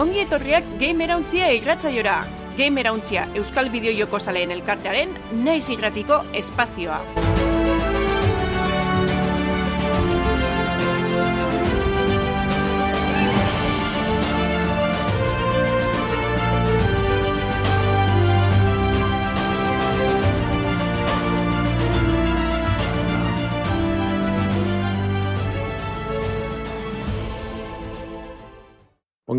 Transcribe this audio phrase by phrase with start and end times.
[0.00, 2.20] ongi etorriak Gamerauntzia irratzaiora.
[2.56, 5.12] Gamerauntzia Euskal Bideojoko Zaleen Elkartearen
[5.44, 7.02] naiz irratiko espazioa.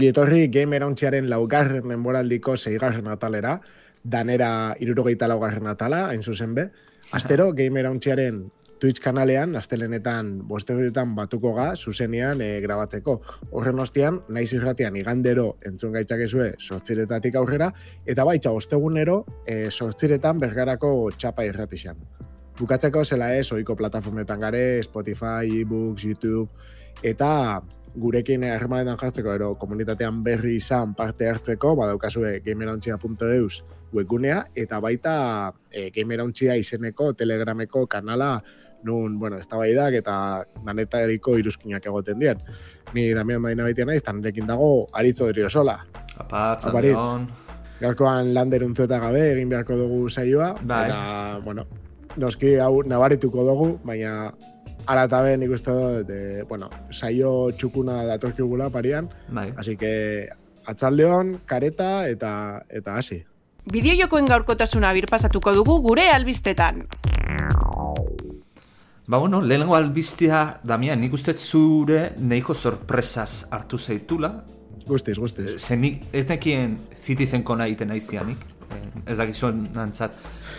[0.02, 3.52] Ongi etorri Game Erauntziaren laugarren denboraldiko zeigarren atalera,
[4.02, 6.64] danera irurogeita laugarren atala, hain zuzen be.
[7.14, 8.40] Astero Game Erauntziaren
[8.82, 13.14] Twitch kanalean, astelenetan bostetan batuko ga, zuzenean e, grabatzeko.
[13.52, 17.68] Horren ostian, naiz irratian igandero entzun gaitzakezue sortziretatik aurrera,
[18.10, 22.02] eta baitza ostegunero e, sortziretan bergarako txapa irratixan.
[22.58, 26.50] Bukatzeko zela ez, oiko plataformetan gare, Spotify, ebooks, YouTube,
[27.06, 27.62] eta
[27.96, 35.14] gurekin harremanetan jartzeko, ero komunitatean berri izan parte hartzeko, badaukazue gamerontzia.eus webgunea, eta baita
[35.70, 38.38] e, gamerontzia izeneko telegrameko kanala
[38.84, 42.38] nun, bueno, ez eta daneta eriko iruzkinak egoten dien.
[42.94, 45.86] Ni Damian Baina baita naiz, eta nirekin dago Aritzo Derio Sola.
[46.18, 47.28] Apatz, Adrion.
[47.80, 50.56] Gaurkoan lander eta gabe egin beharko dugu saioa.
[50.62, 50.86] Bai.
[50.90, 51.66] Eta, bueno,
[52.18, 54.32] noski hau nabarituko dugu, baina
[54.86, 59.52] ala eta ben ikusten dut, de, bueno, saio txukuna datorkigula parian, Bai.
[59.58, 60.30] así que
[60.66, 63.24] atzaldeon, kareta eta eta hasi.
[63.72, 66.88] Bideojokoen gaurkotasuna birpasatuko dugu gure albistetan.
[69.08, 74.30] Ba, bueno, lehenengo albiztia, Damian, nik uste zure neiko sorpresaz hartu zaitula.
[74.88, 75.58] Guztiz, guztiz.
[75.60, 78.46] Ze nik, ez nekien Citizen Kona egiten aizianik.
[79.06, 80.16] Ez dakizuen nantzat,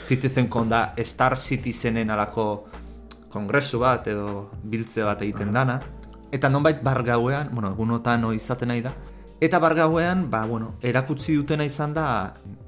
[0.08, 2.66] Citizen Kon da Star Citizenen alako
[3.32, 5.80] kongresu bat edo biltze bat egiten dana.
[6.32, 8.92] Eta nonbait bargauean, bueno, egunotan izaten nahi da.
[9.42, 12.06] Eta bargauean, ba, bueno, erakutsi dutena izan da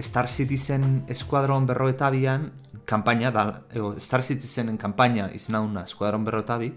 [0.02, 2.50] Star Citizen Eskuadron berro eta bian,
[2.84, 6.72] kampaina, da, ego, Star Citizenen kampaina izena duna Eskuadron berro eta bi,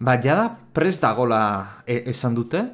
[0.00, 2.64] ba, jada prest dagola e esan dute,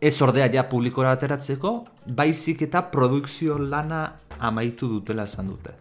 [0.00, 1.74] ez ordea ja publikora ateratzeko,
[2.06, 4.04] baizik eta produkzio lana
[4.38, 5.74] amaitu dutela esan dute.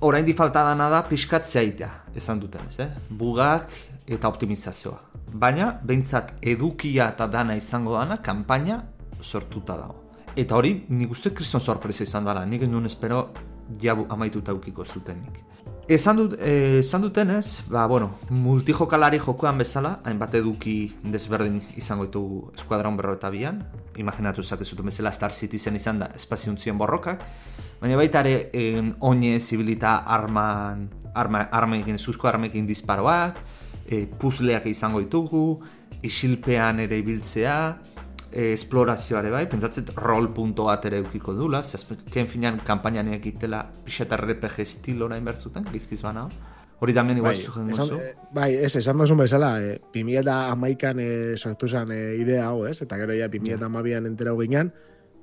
[0.00, 2.90] Orain di falta dana da pixkat zeitea, esan duten ez, eh?
[3.08, 3.70] Bugak
[4.06, 4.98] eta optimizazioa.
[5.32, 8.82] Baina, behintzat edukia eta dana izango dana, kampaina
[9.20, 10.02] sortuta dago.
[10.36, 13.28] Eta hori, nik uste kriston sorpresa izan dela, nik nuen espero
[13.80, 15.40] jabu amaituta eukiko zutenik.
[15.88, 22.06] Esan, dut, eh, esan duten ez, ba, bueno, multijokalari jokoan bezala, hainbat eduki desberdin izango
[22.06, 22.22] ditu
[22.54, 23.60] eskuadron berro eta bian,
[24.00, 27.26] imaginatu zate zuten bezala Star Citizen izan da espaziuntzien borrokak,
[27.84, 33.42] baina baita ere en, oine zibilita arman, arma, armekin, zuzko armekin disparoak,
[33.84, 35.60] e, puzleak izango ditugu,
[36.04, 37.58] isilpean ere ibiltzea,
[38.30, 44.16] e, esplorazioare bai, pentsatzet rol punto bat ere eukiko dula, zazken finan kampainan egitela pixet
[44.16, 46.24] RPG estilora inbertzuten, gizkiz bana.
[46.80, 48.00] Hori damen igual Bai, zuzen gozu.
[48.00, 52.48] eh, bai, ez, esan duzun bezala, eh, 2000 eta amaikan eh, sortu zen eh, idea
[52.48, 52.80] hau, ez?
[52.82, 54.72] Eta gero ja 2000 eta amabian entera ginean,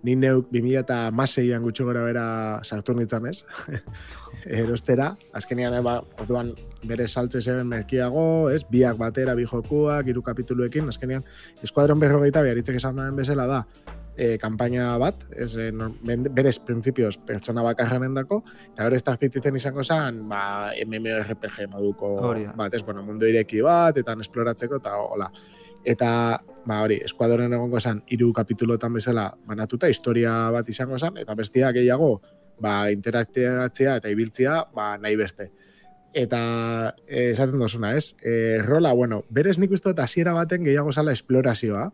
[0.04, 2.26] ni neuk 2000 eta maseian gutxu gora bera
[2.64, 3.44] sartu nintzen, ez?
[4.62, 6.52] Erostera, azkenean, eh, ba, orduan
[6.88, 8.64] bere saltze zeben merkiago, ez?
[8.70, 11.26] Biak batera, bi jokuak, hiru kapituluekin, azkenean,
[11.62, 13.66] eskuadron berrogeita beharitzek esan duen bezala da,
[14.18, 19.18] e, kampaina bat, ez, e, nor- ben- berez printzipioz pertsona bakarren dako, eta gero Star
[19.18, 24.98] Citizen izango zen, ba, MMORPG moduko bat, ez, bueno, mundu ireki bat, eta esploratzeko, eta
[24.98, 25.32] hola.
[25.84, 31.36] Eta, ba, hori, eskuadoren egongo zen, hiru kapitulotan bezala banatuta, historia bat izango zen, eta
[31.36, 32.14] bestia gehiago,
[32.62, 35.52] ba, interaktiatzea eta ibiltzea, ba, nahi beste.
[36.14, 36.42] Eta
[37.08, 38.16] eh, esaten dozuna, ez?
[38.22, 41.90] E, rola, bueno, berez nik uste dut hasiera baten gehiago zala esplorazioa,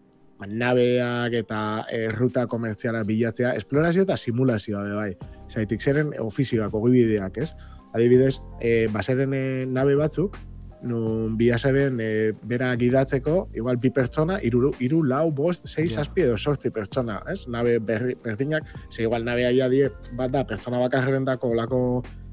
[0.46, 5.12] nabeak eta e, ruta komertziala bilatzea, esplorazio eta simulazioa be bai.
[5.50, 7.52] Zaitik zeren ofizioak, ogibideak, ez?
[7.94, 10.38] Adibidez, e, baseren e, nabe batzuk,
[10.84, 12.10] nun biaseren e,
[12.46, 17.48] bera gidatzeko, igual bi pertsona, iru, iru lau, bost, sei, zazpi edo sortzi pertsona, ez?
[17.50, 21.82] Nabe berri, berdinak, ze igual nabea ja die, bat da, pertsona bakarren dako olako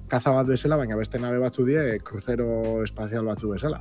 [0.09, 3.81] kaza bat bezala, baina beste nabe batzu die, kruzero espazial batzu bezala.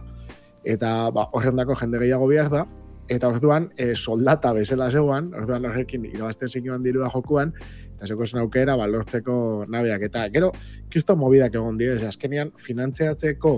[0.64, 2.66] Eta ba, horrendako jende gehiago behar da,
[3.12, 7.52] eta orduan e, soldata bezala zeuan, orduan horrekin irabazten zinuan dirua jokuan,
[7.94, 10.08] eta zeko zen aukera ba, lortzeko nabeak.
[10.08, 10.54] Eta gero,
[10.90, 13.58] kisto mobidak egon dira, ez azkenian finantzeatzeko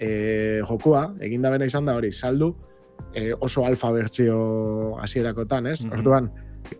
[0.00, 2.54] e, jokua, egin da bena izan da hori, saldu
[3.14, 5.84] e, oso alfa bertsio hasierakotan, ez?
[5.84, 5.98] Mhm.
[5.98, 6.30] Orduan,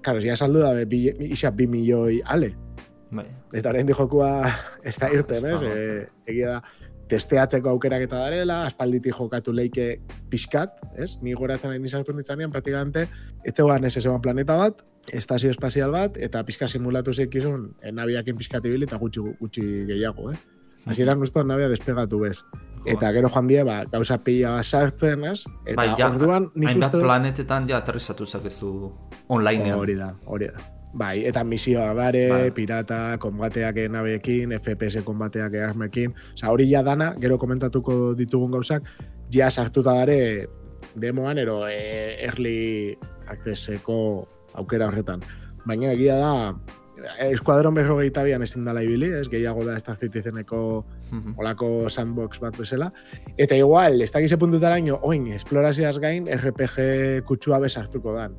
[0.01, 2.55] karo, ja saldu da, bi, isa bi milioi ale,
[3.11, 3.27] Bai.
[3.59, 4.47] Eta orain di jokua
[4.87, 5.63] ez da irten, Ez.
[5.67, 9.89] E, egia da, testeatzeko aukerak eta darela, aspalditik jokatu leike
[10.31, 11.17] pixkat, ez?
[11.25, 13.09] Ni goratzen nahi nizartu nintzanean, praktikamente,
[13.43, 18.39] ez zegoen ez zegoen planeta bat, estazio espazial bat, eta pizka simulatu zekizun, e, nabiakin
[18.39, 20.39] pizkati ibili eta gutxi, gutxi gehiago, eh?
[20.87, 22.45] Hasieran uste nabia despegatu bez.
[22.89, 25.45] Eta gero joan die, ba, gauza pila sartzen, ez?
[25.67, 27.05] Eta Bai, ja, orduan, nik hainbat uste...
[27.05, 28.71] planetetan ja aterrizatu zakezu
[29.29, 29.79] onlinean.
[29.79, 30.69] Hori da, hori da.
[30.93, 32.51] Bai, eta misioa bare, Bai.
[32.57, 36.17] pirata, konbateak nabeekin, FPS konbateak armekin.
[36.35, 38.89] Osa, hori ja dana, gero komentatuko ditugun gauzak,
[39.31, 40.49] ja sartuta dare
[40.97, 42.97] demoan, ero e, early
[43.31, 44.01] accesseko
[44.59, 45.23] aukera horretan.
[45.67, 46.33] Baina egia da,
[47.31, 51.35] eskuadron berrogeita bian ezin dala ibili, ez gehiago da Star Citizeneko Mhm.
[51.39, 52.93] olako sandbox bat bezala.
[53.37, 58.37] Eta igual, ez dakize puntutaraino, oin, esplorazioaz gain, RPG kutsua bezartuko dan.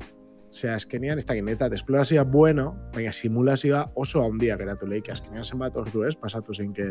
[0.52, 5.08] Osea, azkenean, ez dakit, netzat, esplorazioa bueno, baina simulazioa oso handia geratu lehik.
[5.08, 6.90] Azkenean zenbat ordu ez, pasatu zeinke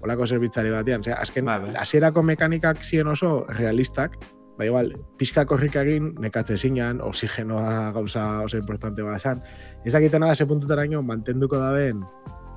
[0.00, 1.00] olako zerbitzari batean.
[1.00, 4.16] Osea, azken, hasierako mekanikak ziren oso realistak,
[4.58, 9.40] ba igual, pixka korrik egin, nekatze zinan, oxigenoa gauza oso importante bat esan.
[9.84, 12.04] Ez dakitena ze puntutaraino mantenduko daben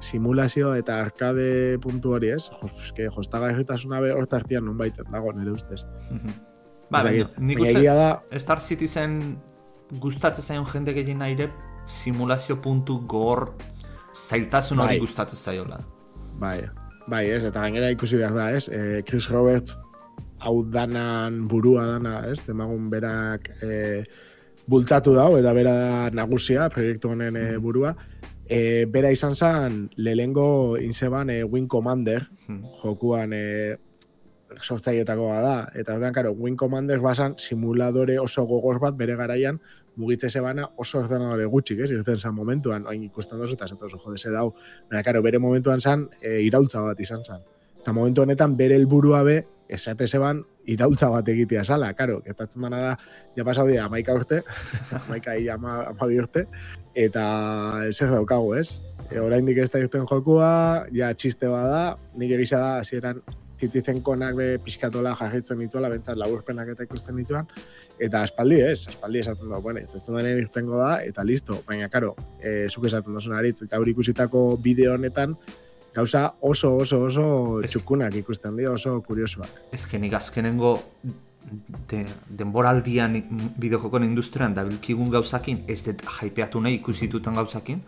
[0.02, 5.08] simulazio eta arkade puntu hori ez, jo, eske, jostaga erritasuna be hor tartian nun baiten
[5.12, 5.84] dago nire ustez.
[6.86, 9.16] Ba, baina, nik uste da, Star Citizen
[10.02, 11.48] gustatzen zaion jende gehien aire
[11.90, 13.48] simulazio puntu gor
[14.14, 15.00] zailtasun hori Bai.
[15.02, 15.80] gustatzen zaiola.
[16.40, 16.60] bai,
[17.08, 19.80] bai ez, eta gainera ikusi behar da ez, e, Chris Roberts
[20.40, 24.04] hau danan burua dana ez, demagun berak e,
[24.68, 27.96] bultatu dau, eta bera nagusia, proiektu honen e, burua,
[28.48, 32.62] e, bera izan zen lehengo inzeban e, Wing Commander, Hmm.
[32.78, 33.78] jokuan e,
[34.62, 39.58] sortzaietako da, eta orduan, karo, Wing Commander basan simuladore oso gogor bat bere garaian
[39.96, 44.18] mugitze zebana oso ordenadore gutxik, ez, irten zan momentuan, oin ikusten dozu, eta oso jode
[44.20, 44.52] ze dau,
[44.92, 47.42] baina, karo, bere momentuan zan, e, iraultza bat izan zan.
[47.80, 49.40] Eta momentu honetan bere helburua be,
[49.70, 52.92] esate zeban, iraultza bat egitea zala, karo, gertatzen dana da,
[53.38, 54.42] ja pasau dira, amaika urte,
[55.04, 56.46] amaika hi ama, amabi urte,
[56.96, 57.26] eta
[57.92, 58.70] zer daukagu, ez?
[59.12, 60.52] E, oraindik ez da irten jokua,
[60.94, 63.24] ja txiste bada, nik egisa da, hasieran
[63.56, 67.48] Citizen konak be pizkatola jarritzen dituela, bentsat laburpenak eta ikusten dituan,
[68.04, 72.14] eta aspaldi ez, aspaldi esaten da, bueno, ez denean irtengo da, eta listo, baina, karo,
[72.42, 75.38] e, zuk esaten duzun aritz, gaur ikusitako bideo honetan,
[75.96, 77.26] gauza oso, oso, oso
[77.64, 79.50] Ez- txukunak ikusten dira, oso kuriosoak.
[79.72, 80.82] Ez que nik azkenengo
[81.90, 83.16] de, denboraldian
[83.58, 87.82] bideojokon industrian dabilkigun gauzakin, ez dut hypeatu nahi ikusi dutan gauzakin,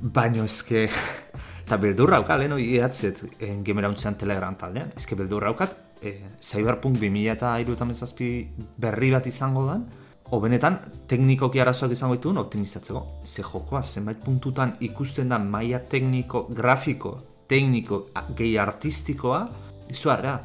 [0.00, 0.88] baino ezke,
[1.64, 8.48] eta beldurra hauka, leheno iatzet eh, gemerauntzean telegram taldean, ezke beldurra haukat, eh, Cyberpunk 2007
[8.76, 9.86] berri bat izango dan,
[10.30, 13.20] o benetan teknikoki arazoak izango dituen optimizatzeko.
[13.24, 18.06] Ze jokoa zenbait puntutan ikusten da maila tekniko, grafiko, tekniko,
[18.36, 19.44] gehi artistikoa,
[19.90, 20.38] izuarra.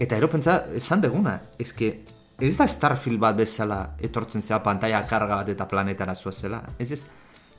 [0.00, 1.90] Eta ero pentsa, esan deguna, ezke
[2.40, 6.62] ez da Starfield bat bezala etortzen zea pantalla karga bat eta planetara zuazela.
[6.78, 7.02] Ez ez,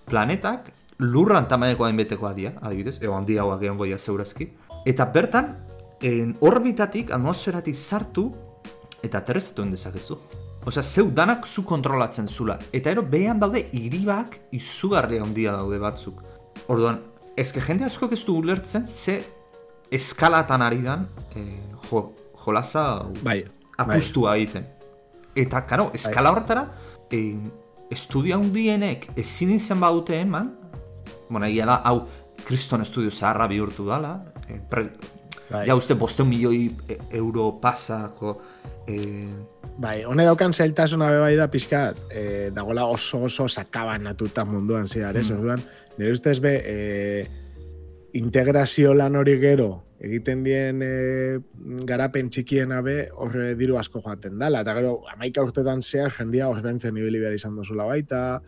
[0.09, 4.49] planetak lurran tamaineko hainbetekoa dira, adibidez, eo handi hauak egon goia zeurazki.
[4.85, 5.55] Eta bertan,
[6.01, 8.31] en orbitatik, atmosferatik sartu,
[9.03, 10.17] eta aterrezatu dezakezu.
[10.65, 12.59] Osea, zeu danak zu kontrolatzen zula.
[12.71, 16.21] Eta ero behean daude hiribak izugarri handia daude batzuk.
[16.69, 16.99] Orduan,
[17.37, 19.21] ezke jende askok ez du ulertzen ze
[19.91, 22.11] eskalatan ari dan eh, jo,
[22.45, 23.41] jolasa Bai,
[23.77, 24.65] apustua egiten.
[25.35, 26.65] Eta, karo, eskala horretara,
[27.11, 27.35] eh,
[27.91, 30.51] estudio handienek ezin izan badute eman,
[31.29, 32.05] bueno, egia da, hau,
[32.47, 34.89] kriston estudio zaharra bihurtu dala, eh, pre,
[35.51, 35.65] Bai.
[35.67, 38.37] ja uste boste milioi e- euro pasako,
[38.87, 39.27] eh,
[39.81, 45.15] Bai, hone daukan zailtasuna be bai da pixka, e, dagoela oso oso sakabanatuta munduan zehar,
[45.17, 45.29] ez?
[45.31, 45.37] Mm.
[45.39, 45.63] Orduan,
[45.97, 47.25] nire ustez be, e,
[48.13, 49.69] integrazio lan hori gero,
[50.01, 50.93] egiten dien e,
[51.87, 54.63] garapen txikiena be, horre diru asko joaten dala.
[54.65, 58.41] Eta gero, amaika urtetan zehar, jendia ordaintzen ibili behar izan duzula baita,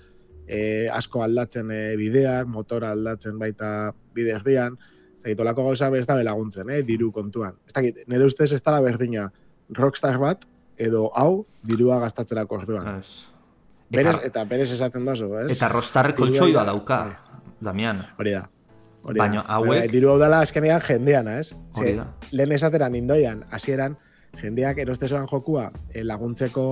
[0.47, 4.79] e, asko aldatzen e, bideak, motora aldatzen baita bide erdian,
[5.23, 7.53] ez dakit, olako gauza be ez da belaguntzen, eh, diru kontuan.
[7.67, 9.29] Ez dakit, nire ustez ez da berdina
[9.71, 10.43] rockstar bat,
[10.75, 12.97] edo hau, dirua gastatzerako orduan.
[12.97, 13.29] ez.
[13.93, 15.51] Berez, Eta, eta berez esaten dozu, ez?
[15.53, 16.97] eta Dirua koltsoi bat dauka,
[17.63, 18.03] Damian.
[18.19, 18.49] Hori da.
[19.03, 21.53] Hori Baina hauek- Bai, diru hau dela azkenean jendeana, ez?
[21.75, 22.07] Hori Ze, da.
[22.31, 23.97] lehen esateran indoian, hasieran
[24.41, 26.63] jendeak erostezoan jokua eh, laguntzeko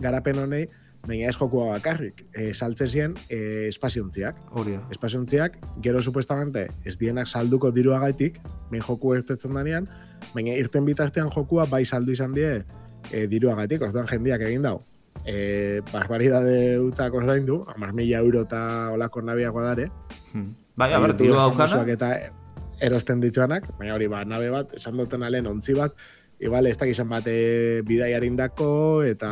[0.00, 0.68] garapen honei,
[1.06, 2.26] baina ez jokua bakarrik.
[2.36, 4.36] E, saltzen ziren e, espaziontziak.
[4.52, 4.82] Hori da.
[4.90, 8.38] Espaziontziak, gero supuestamente ez dienak salduko diruagaitik,
[8.70, 9.88] behin joku ertetzen danean,
[10.34, 12.62] baina irten bitartean jokua bai saldu izan die
[13.10, 14.82] e, diruagatik, orduan jendeak egin dau.
[15.20, 18.62] E, barbaridade utzak ordaindu, amar mila euro eta
[18.94, 19.90] olako nabiago dare,
[20.32, 20.54] Hmm.
[20.78, 24.96] Bai, a ber, diru famosoak daukana, eta erosten dituanak, baina hori ba, nabe bat, esan
[24.96, 25.96] duten alen ontzi bat,
[26.40, 28.70] igual ez dakizan bat e, bidaiarindako
[29.04, 29.30] eta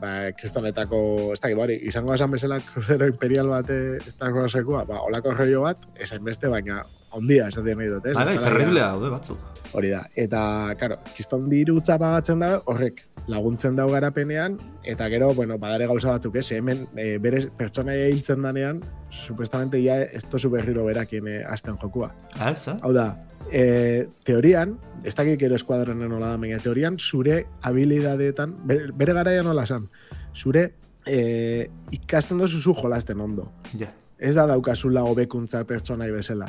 [0.00, 1.00] ba, kristonetako,
[1.34, 5.36] ez dakit, bari, izango esan bezala kruzero imperial bat eh, ez dago sekua, ba, olako
[5.36, 6.82] rollo bat, esan beste, baina
[7.18, 8.14] ondia esan dien nahi dut, eh?
[8.16, 9.38] Bai, bai, Ez terriblea ja- daude batzuk.
[9.76, 10.40] Hori da, eta,
[10.80, 14.54] karo, kiston dirutza pagatzen da, horrek laguntzen dau garapenean,
[14.88, 18.80] eta gero, bueno, badare gauza batzuk, ez, hemen, e, bere pertsonaia hiltzen danean,
[19.12, 22.14] supuestamente ya ez tozu berriro berakien e, azten jokua.
[22.38, 22.78] Ah, Ez, eh?
[22.80, 23.10] Hau da,
[23.52, 29.44] e, teorian, ez dakik gero eskuadronen nola da, baina teorian, zure habilidadeetan, bere, bere garaian
[29.44, 29.90] nola esan,
[30.34, 30.70] zure
[31.04, 33.50] e, ikasten dozu zu jolasten ondo.
[33.76, 33.92] Ja.
[34.18, 36.48] Ez da daukazula hobekuntza pertsonai bezala.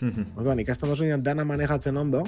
[0.38, 2.24] Orduan, ikasten dozu dana manejatzen ondo,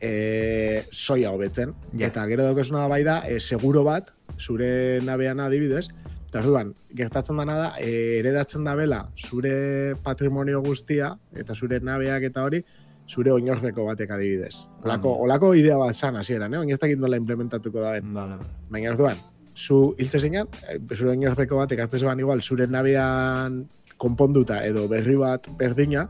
[0.00, 1.74] e, soia hobetzen.
[1.92, 2.08] Ja.
[2.08, 5.88] Eta gero daukazuna bai da, e, seguro bat, zure nabean adibidez,
[6.28, 12.26] eta orduan, gertatzen dana da, e, eredatzen da bela, zure patrimonio guztia, eta zure nabeak
[12.30, 12.62] eta hori,
[13.08, 14.54] zure oinordeko batek adibidez.
[14.82, 15.22] Olako, Ah.
[15.28, 16.58] olako idea bat zan hasieran, eh?
[16.58, 18.50] Baina ez dakit nola implementatuko da Vale, vale.
[18.70, 19.16] Baina orduan,
[19.54, 23.68] zu hiltze zeinan, eh, zure oinordeko batek hartzen zeban igual, zure nabean
[23.98, 26.08] konponduta edo berri bat berdina,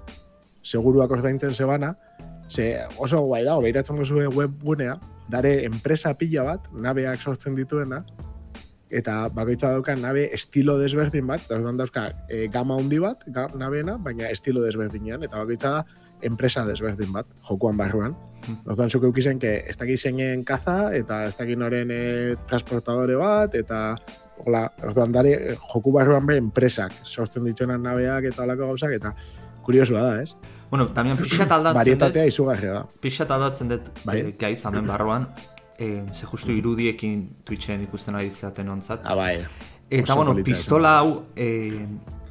[0.64, 1.94] seguruak ordaintzen zebana,
[2.50, 8.04] ze oso guai dago, behiratzen duzu webgunea, dare enpresa pila bat, nabeak sortzen dituena,
[8.94, 13.96] eta bakoitza dauka nabe estilo desberdin bat, orduan dauzka e, gama handi bat, ga, nabeena,
[13.98, 15.84] baina estilo desberdinean, eta bakoitza da
[16.24, 18.14] enpresa desberdin bat, jokuan barruan.
[18.68, 22.02] Orduan zuk eukizen, que ez dakit zeinen kaza, eta ez dakit noren e,
[22.48, 23.96] transportadore bat, eta
[24.44, 29.14] hola, orduan dare, joku barruan be enpresak, sortzen dituenan nabeak eta holako gauzak, eta
[29.64, 30.34] kuriosua da, ez?
[30.70, 32.86] Bueno, también pixat aldatzen dut, izugarria da.
[33.00, 34.18] pixat aldatzen dut Bai.
[34.20, 35.28] eh, gai zamen barruan,
[35.78, 39.00] eh, ze justu irudiekin Twitchen ikusten ari zaten ontzat.
[39.04, 39.44] Ah, bai.
[39.90, 41.86] Eta, bueno, pistola hau, eh,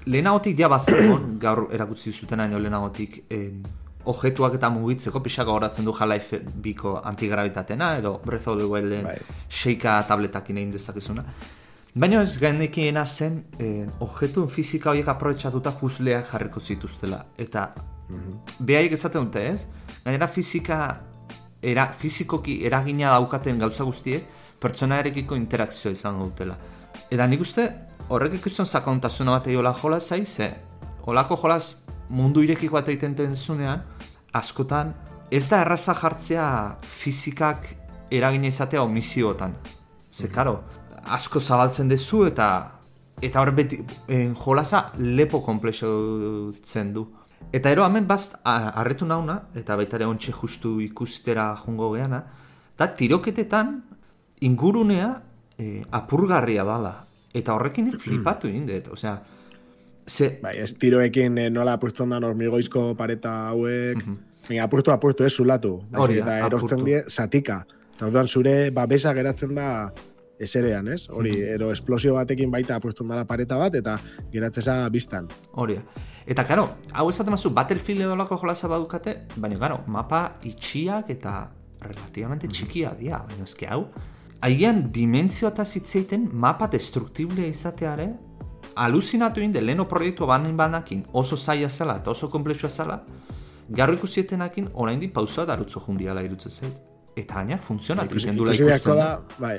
[0.05, 3.53] lehenagotik ja bazegon, gaur erakutsi zuten aino lehenagotik, eh,
[4.05, 9.17] objetuak eta mugitzeko pixaka horatzen du Half-Life biko antigravitatena, edo Breath of the Wilden Bai.
[9.47, 11.23] sheika tabletakin egin dezakezuna.
[11.93, 17.25] Baina ez genekiena zen, eh, objektu fizika horiek aprobetxatuta puzleak jarriko zituztela.
[17.37, 17.67] Eta
[18.59, 19.67] behaiek esaten dute ez,
[20.03, 20.77] gainera fizika,
[21.61, 24.25] era, fizikoki eragina daukaten gauza guztiek,
[24.59, 26.57] pertsonarekiko interakzioa izango dutela.
[27.11, 27.67] Eta nik uste,
[28.09, 30.53] horrek ikusten sakontasuna bat egola jolas ze
[31.05, 33.83] holako jolas mundu irekiko bat egiten denzunean,
[34.33, 34.93] askotan,
[35.31, 37.75] ez da erraza jartzea fizikak
[38.11, 39.53] eragina izatea omisiotan.
[40.11, 40.63] Ze, karo,
[41.05, 42.47] asko zabaltzen dezu eta
[43.21, 47.05] eta hor beti en, jolasa lepo komplexotzen du.
[47.53, 52.23] Eta ero hemen bazt a- harritu nauna, eta baita ere ontxe justu ikustera jungo geana,
[52.77, 53.83] da tiroketetan
[54.41, 55.21] ingurunea
[55.57, 57.05] eh, apurgarria dala.
[57.33, 59.17] Eta horrekin flipatu egin dut, osea,
[60.07, 64.03] ze, Bai, ez tiroekin eh, nola apurtzen da hormigoizko pareta hauek,
[64.47, 65.77] Baina apurtu apurtu ez zulatu.
[65.87, 67.61] Baizik Hori da, eta erortzen die zatika.
[67.95, 69.67] Eta orduan zure babesa geratzen da
[70.39, 71.07] eserean, ez?
[71.09, 73.97] Hori, ero esplosio batekin baita apurtzen dela pareta bat, eta
[74.31, 75.27] geratzeza biztan.
[75.53, 75.77] hori.
[76.25, 81.51] Eta, karo, hau esaten mazu, Battlefield edo lako jolasa badukate, baina, karo, mapa itxiak eta
[81.83, 83.87] relativamente txikia dira, baina eski hau,
[84.43, 88.07] haigean dimentzio eta zitzeiten mapa destruktiblea izateare,
[88.75, 93.03] aluzinatu inde leheno proiektu banin banakin oso zaila zela eta oso komplexua zela,
[93.69, 96.81] garro ikusietenakin oraindik pausa darutzo jundiala irutzen zait.
[97.15, 99.57] Eta gaina funtzionatu Ikusi, egiten dula ikusi beharko ikusten da, bai,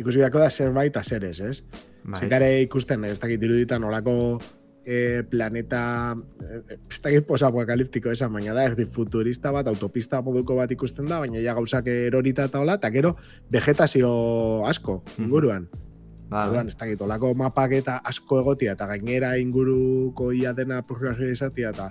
[0.00, 1.60] ikusi beharko da zerbait azeres, ez?
[2.04, 2.24] Bai.
[2.24, 4.14] Zekare ikusten, ez dakit iruditan olako
[4.84, 10.72] eh, planeta, eh, ez dakit posapokaliptiko esan, baina da, erdi futurista bat, autopista moduko bat
[10.72, 13.14] ikusten da, baina ja gauzak erorita eta hola, eta gero
[13.52, 14.10] vegetazio
[14.70, 15.68] asko inguruan.
[16.30, 21.26] Ba, Orduan, ez dakit, olako mapak eta asko egotia, eta gainera inguruko ia dena purgazio
[21.26, 21.90] izatia, eta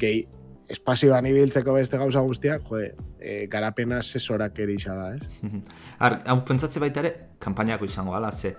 [0.00, 0.24] gehi,
[0.68, 5.28] espazioan ibiltzeko beste gauza guztiak, jode, e, garapena sesorak erisa da, ez?
[5.42, 5.62] Mhm.
[6.04, 8.54] Ar, hau pentsatze baita ere, kanpainako izango gala, ze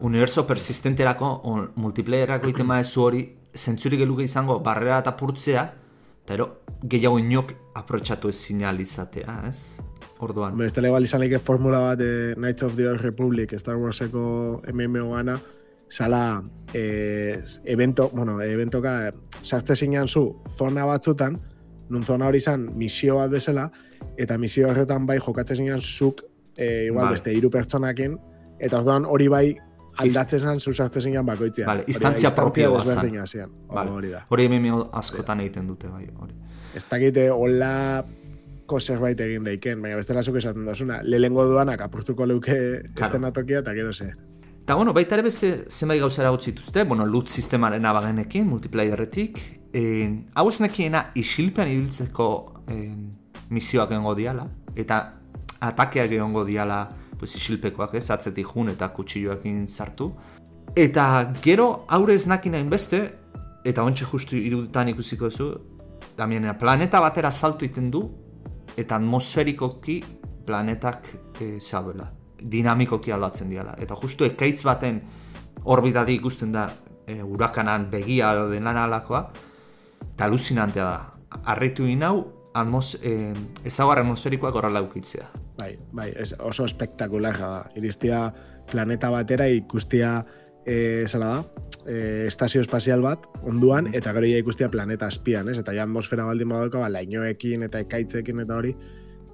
[0.00, 3.24] universo persistenterako, on, multiplayerako itema ez hori,
[3.54, 5.64] zentzurik geluke izango barrera eta purtzea,
[6.24, 6.48] eta ero,
[6.84, 9.80] gehiago inok aprotxatu ez izatea, ez?
[10.20, 15.12] Orduan, dela igual izan formula bat de Knights of the Old Republic, Star Warseko MMO
[15.14, 15.38] gana,
[15.88, 16.42] sala
[16.74, 21.38] eh, evento, bueno, eventoka sartze zinean zu zona batzutan,
[21.88, 23.70] nun zona hori izan misio bat bezala,
[24.16, 26.22] eta misio horretan bai jokatze zinean zuk
[26.58, 27.16] eh, igual Vale.
[27.16, 28.18] beste hiru pertsonakin,
[28.60, 29.56] eta orduan hori bai
[29.98, 31.66] aldatzen zan zu sartze zinean bakoitzean.
[31.66, 32.86] Vale, instantzia propioa zan.
[32.86, 33.50] desberdina zian.
[33.68, 33.90] Vale.
[33.90, 34.26] Hori da.
[34.28, 36.34] hori MMO askotan egiten dute, bai, hori.
[36.76, 38.04] Ez dakite hola
[38.80, 42.52] zerbait egin daiken, baina bestela zuk esaten dozuna, lehengo duanak apurtuko leuke
[42.94, 43.06] Claro.
[43.06, 44.12] estenatokia eta gero ze.
[44.68, 49.38] Eta bueno, baita ere beste zenbait gauza eragutzi dituzte, bueno, loot sistemaren abagenekin, multiplayerretik,
[49.72, 52.26] eh, hau ez nekiena isilpean ibiltzeko
[52.68, 52.92] eh,
[53.48, 54.44] misioak egongo diala,
[54.76, 54.98] eta
[55.70, 56.82] atakeak egongo diala
[57.16, 60.10] pues isilpekoak ez, atzetik jun eta kutsilloakin sartu.
[60.76, 63.00] Eta gero aurre ez nakin beste,
[63.64, 65.48] eta ontsa justu iruditan ikusiko zu,
[66.14, 68.04] Damianea, planeta batera salto iten du,
[68.76, 70.02] eta atmosferikoki
[70.44, 71.08] planetak
[71.40, 72.17] e, zaudela.
[72.38, 73.74] Dinamikoki aldatzen diala.
[73.78, 75.00] Eta justu ekaitz baten
[75.64, 76.68] orbitadi ikusten da
[77.06, 79.28] e, urakanan begia edo den alakoa,
[80.14, 81.40] eta alucinantea da.
[81.52, 83.32] Arritu inau, atmos, e,
[83.64, 85.28] ezagar atmosferikoak horrela ukitzea.
[85.58, 87.62] Bai, bai, es oso espektakularra da.
[87.76, 88.28] Iristia
[88.70, 90.24] planeta batera ikustia
[90.64, 95.58] e, zela da, e, estazio espazial bat, onduan, eta gero ikustia planeta azpian, ez?
[95.58, 98.74] Eta ja atmosfera baldin badauka, ba, lainoekin eta ekaitzekin eta hori,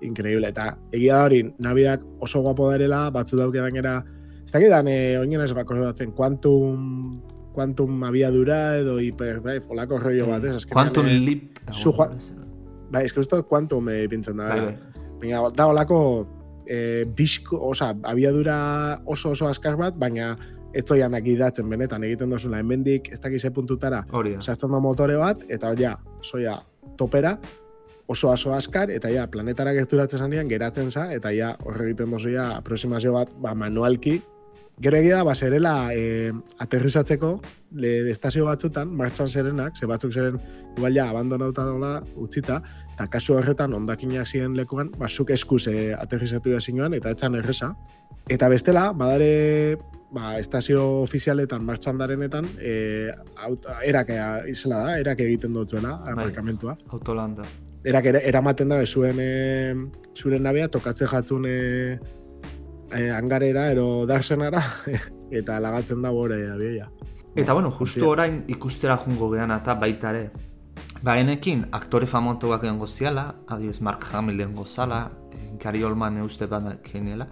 [0.04, 0.48] increíble.
[0.48, 3.98] Eta egia da hori, nabiak oso guapo darela, batzu dauke gainera,
[4.44, 7.20] ez dakit dan, e, oinen ez bako datzen, quantum,
[7.54, 10.66] quantum abiadura edo hyperdrive, olako rollo bat, ez?
[10.66, 11.60] Quantum eh, leap.
[11.72, 12.10] zu joa-
[12.90, 15.02] Bai, que uste quantum eh, pintzen da, Bai, bai, bai.
[15.20, 15.98] Baina, da olako
[16.66, 20.36] e, bisko, oza, abiadura oso oso askar bat, baina
[20.74, 24.04] ez zoianak idatzen benetan egiten dozula, hemendik ez dakize puntutara,
[24.42, 26.56] sartzen da motore bat, eta ja, soia
[26.98, 27.36] topera,
[28.06, 32.34] oso oso askar, eta ja, planetara gerturatzen zanean, geratzen za, eta ja, horre egiten dozu
[32.34, 34.20] ja, aproximazio bat, ba, manualki,
[34.82, 37.28] Gero egia da, ba, zerela e, aterrizatzeko
[37.78, 40.40] le, estazio batzutan, martxan zerenak, ze batzuk zeren,
[40.76, 42.58] igual ja, abandonauta dola, utzita,
[42.90, 47.74] eta kasu horretan, ondakinak ziren lekuan, ba, zuk eskuz e, aterrizatu zinuan, eta etzan erresa.
[48.28, 49.76] Eta bestela, badare,
[50.10, 53.12] ba, estazio ofizialetan, martxan darenetan, e,
[53.46, 56.74] aut, erak ea, izela da, erak egiten dutzuena, aparkamentua.
[56.90, 57.46] Autolanda.
[57.84, 59.74] Erak ere, eramaten da, zuen, e,
[60.16, 61.98] zuen nabea, tokatze jatzun e,
[62.90, 64.62] e, hangarera, ero darsenara,
[65.30, 66.88] eta lagatzen da bore abioia.
[67.36, 70.30] Eta bueno, justu orain ikustera jungo gehan eta baita ere.
[71.04, 76.46] Ba, enekin, aktore famotuak egon ziala, adibes Mark Hamill egon zala, eh, Gary Oldman uste
[76.46, 77.26] badak geniela.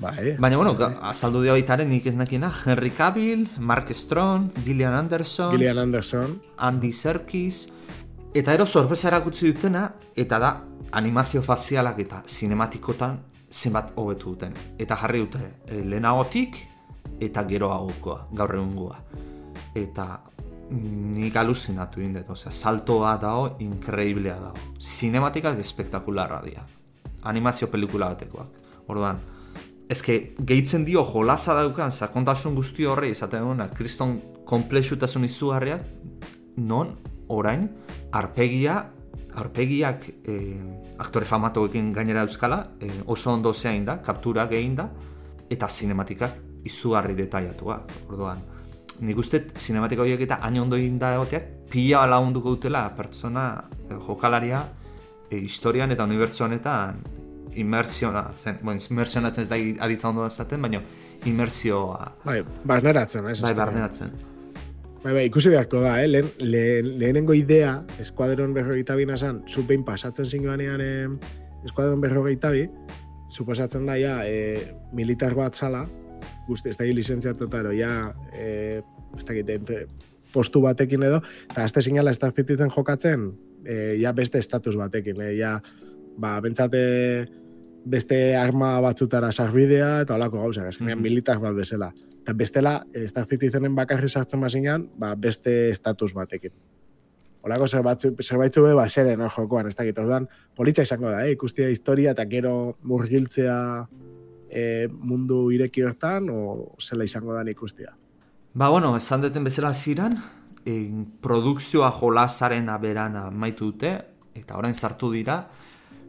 [0.00, 4.50] Bai, Baina, bueno, ga- azaldu dira baita ere nik ez nakina, Henry Cavill, Mark Strong,
[4.64, 7.72] Gillian Anderson, Gillian Anderson, Andy Serkis,
[8.36, 10.50] eta ero sorpresa erakutsi dutena, eta da
[10.92, 13.18] animazio fazialak eta sinematikotan
[13.48, 14.52] zenbat hobetu duten.
[14.78, 16.58] Eta jarri dute, e, lehenagotik
[17.20, 18.98] eta geroagokoa, gaur egungoa.
[19.74, 20.06] Eta
[20.70, 24.68] mm, nik aluzinatu indet, osea, saltoa dago, inkreiblea dago.
[24.78, 26.66] Sinematikak espektakularra dira.
[27.24, 28.60] Animazio pelikula batekoak.
[28.92, 29.22] Orduan,
[29.88, 35.82] eske gehitzen dio jolasa daukan sakontasun guzti horri izaten duena kriston komplexutasun izugarriak
[36.56, 36.96] non
[37.28, 37.68] orain
[38.12, 38.84] arpegia
[39.36, 40.56] arpegiak eh,
[40.98, 44.88] aktore famatoekin gainera euskala eh, oso ondo zein da, kapturak egin da
[45.50, 47.92] eta sinematikak izugarri detailatuak.
[48.08, 48.40] Orduan,
[49.04, 53.46] nik uste sinematika horiek eta hain ondo egin da egoteak pila lagunduko dutela pertsona
[53.90, 54.64] eh, jokalaria
[55.30, 57.02] eh, historian eta unibertsu honetan
[57.56, 60.80] immersionatzen, bueno, immersionatzen ez da aditza ondo esaten, baina
[61.24, 63.40] immersioa bai, barneratzen, ez?
[63.40, 64.12] bai barneatzen.
[65.04, 66.08] Bai, bai, ikusi beharko da, eh?
[66.10, 71.06] Lehen, lehen, lehenengo idea, eskuadron berrogeita bi nazan, zupein pasatzen zinguanean eh,
[71.68, 72.64] eskuadron berrogeita bi,
[73.30, 75.84] suposatzen da, ja, eh, militar bat zala,
[76.48, 77.92] guzti, ez da lizentziatuta, ero, ja,
[78.34, 78.80] eh,
[79.16, 79.70] ez dakit,
[80.34, 83.28] postu batekin edo, eta azte zinala ez da zititzen jokatzen,
[83.64, 85.60] eh, ja beste estatus batekin, eh, ja,
[86.18, 86.82] ba, bentsate
[87.86, 91.02] beste arma batzutara sarbidea, eta holako gauzak, azkenean Mhm.
[91.02, 91.92] militar bat bezala.
[92.26, 96.50] Eta bestela, Star Citizenen bakarri sartzen bazinean, ba, beste estatus batekin.
[97.46, 100.26] Olako zerbaitzu, zerbaitzu be, ba, zeren hor jokoan, ez dakit, orduan,
[100.58, 101.36] politxa izango da, eh?
[101.36, 103.58] ikustia historia eta gero murgiltzea
[104.50, 107.94] eh, mundu ireki hortan, o zela izango da ikustia.
[108.54, 110.18] Ba, bueno, esan duten bezala ziran,
[110.66, 113.94] en, produkzioa jolasaren aberan amaitu dute,
[114.34, 115.44] eta orain sartu dira,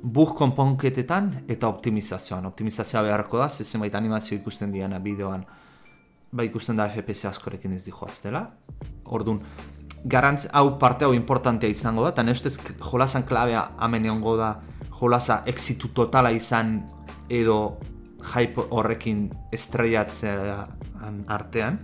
[0.02, 2.50] bug konponketetan eta optimizazioan.
[2.50, 5.46] Optimizazioa beharko da, ze zenbait animazio ikusten diana bideoan,
[6.38, 8.46] ba ikusten da FPS askorekin ez dijo dela.
[9.06, 9.42] Orduan,
[10.06, 14.56] garantz hau parte hau importantea izango da, eta nire ustez jolasan klabea hemen egongo da,
[15.00, 16.82] jolasa exitu totala izan
[17.30, 17.78] edo
[18.34, 21.80] hype horrekin estrellatzean artean.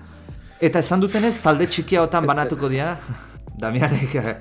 [0.64, 2.98] Eta esan dutenez, talde txikiagotan banatuko dira,
[3.62, 4.36] Damianek eh,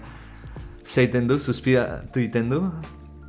[0.84, 2.62] zeiten du, suspiratu egiten du.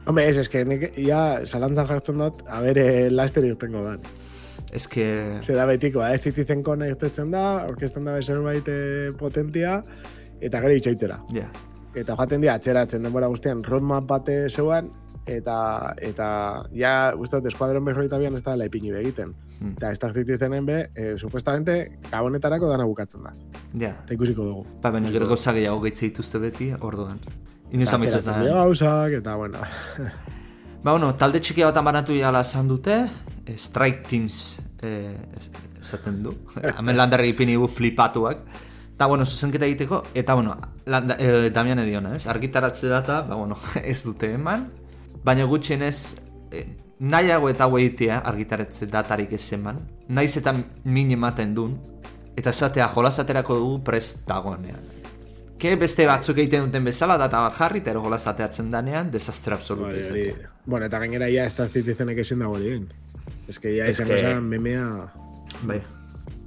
[0.08, 4.06] Hombre, ez, eske, nik ja zalantzan jartzen dut, a ber, eh, laster irtengo dan.
[4.72, 5.06] Ez que...
[5.42, 9.82] Zer da betikoa, ez zitizen konektetzen da, orkestan da zerbait eh, potentia,
[10.42, 11.20] eta gero itxoitera.
[11.36, 11.52] Ja,
[11.96, 14.90] eta joaten dira atzeratzen denbora guztian roadmap bate zeuan
[15.30, 16.28] eta eta
[16.76, 19.34] ja uste dut eskuadron berroita bian ez da la ipini egiten.
[19.60, 19.76] Hmm.
[19.78, 23.32] Eta Star Citizenen be, e, supuestamente gabonetarako dana bukatzen da.
[23.80, 23.94] ja.
[24.04, 24.66] Eta ikusiko dugu.
[24.82, 27.22] Ba, baina gero gauza gehiago geitze dituzte beti, orduan.
[27.74, 28.66] Atzeratzen dira da.
[28.66, 29.64] gauzak, eta bueno.
[30.84, 35.52] Ba, bueno, talde txikiagotan banatu jala esan dute, eh, Strike Teams eh, es-
[35.82, 36.34] esaten du.
[36.78, 38.46] Hemen landarri ipini gu flipatuak.
[38.94, 42.28] Eta, bueno, zuzenketa egiteko, eta, bueno, landa, eh, Damian ediona, ez?
[42.28, 44.68] Argitaratze data, ba, bueno, ez dute eman,
[45.26, 46.16] baina gutxienez,
[46.52, 46.68] eh,
[47.00, 50.54] nahiago eta hueitea argitaratze datarik ez eman, naiz eta
[50.86, 51.74] min ematen dun,
[52.38, 54.80] eta esatea jolasaterako dugu prest dagoenean.
[55.60, 59.90] Ke beste batzuk egiten duten bezala, data bat jarri, eta ero jolasateatzen danean, desastre absoluta
[59.90, 60.00] hori.
[60.06, 60.52] izatea.
[60.66, 62.88] Bueno, eta gainera ya Star Citizenek ezin dago egin.
[63.48, 65.12] Ya Ez izango zen memea...
[65.64, 65.82] Bai.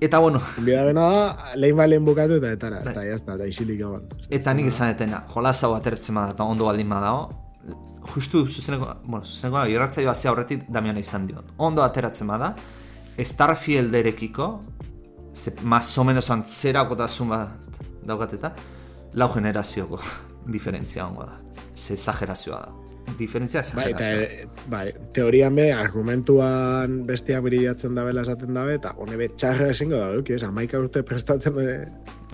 [0.00, 2.92] Eta, bueno, Bida bena da, lehin balen bukatu eta etara, Bai.
[2.92, 4.06] eta jazta, eta isilik egon.
[4.30, 7.20] Eta nik esan etena, jolas hau atertzen bada eta ondo baldin badao,
[8.14, 11.52] justu zuzeneko, bueno, zuzeneko irratzaioa zea horretik Damiana izan diot.
[11.56, 12.54] Ondo ateratzen bada,
[13.16, 14.48] Starfielderekiko,
[15.32, 18.52] ze más o menos antzerakotasun bat daukat eta,
[19.14, 20.00] lau generazioko
[20.56, 21.40] diferentzia hongo da.
[21.74, 22.85] Ze exagerazioa da.
[23.18, 24.42] Diferentzia Bai, eta, exagerazioa.
[24.42, 29.96] e, bai, teorian be, argumentuan bestiak biriatzen dabe esaten dabe, eta hone be txarra ezingo
[29.96, 31.76] da, euki, ez, amaika urte prestatzen e,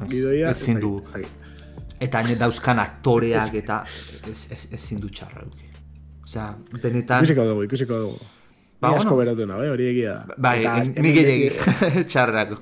[0.09, 0.51] bidoia.
[0.51, 0.97] ezin du.
[1.05, 1.29] ez dakit.
[2.03, 3.85] Eta hain dauzkan aktoreak eta
[4.29, 5.69] ez, ez, ezin du txarra eduki.
[6.25, 6.49] Osea,
[6.83, 7.23] benetan...
[7.23, 8.19] Ikusiko dugu, ikusiko dugu.
[8.81, 9.19] Ba, asko bueno.
[9.37, 10.35] beratu nabe, hori egia da.
[10.39, 12.57] Bai, Eta ni hemen gehiagi beti- txarrako.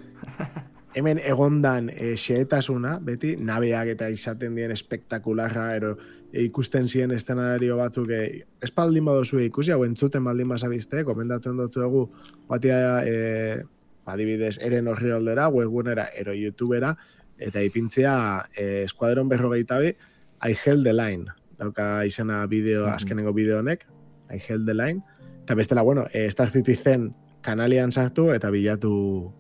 [0.94, 5.94] hemen egondan e, xehetasuna, beti, nabeak eta izaten dien espektakularra, ero
[6.32, 12.04] ikusten ziren estenario batzuk, e, espaldin badozu ikusi, hau entzuten baldin bazabizte, komendatzen dutzu egu,
[12.48, 13.62] batia, e,
[14.10, 16.94] adibidez, eren horri aldera, webgunera, ero youtubera,
[17.38, 18.14] eta ipintzea
[18.54, 19.94] e, eskuadron berrogeita bi,
[20.42, 21.26] I held the line,
[21.58, 23.86] dauka izena bideo, azkenengo bideo honek,
[24.30, 25.02] I held the line,
[25.44, 27.10] eta bestela, bueno, e, Star Citizen
[27.42, 29.32] kanalian sartu eta bilatu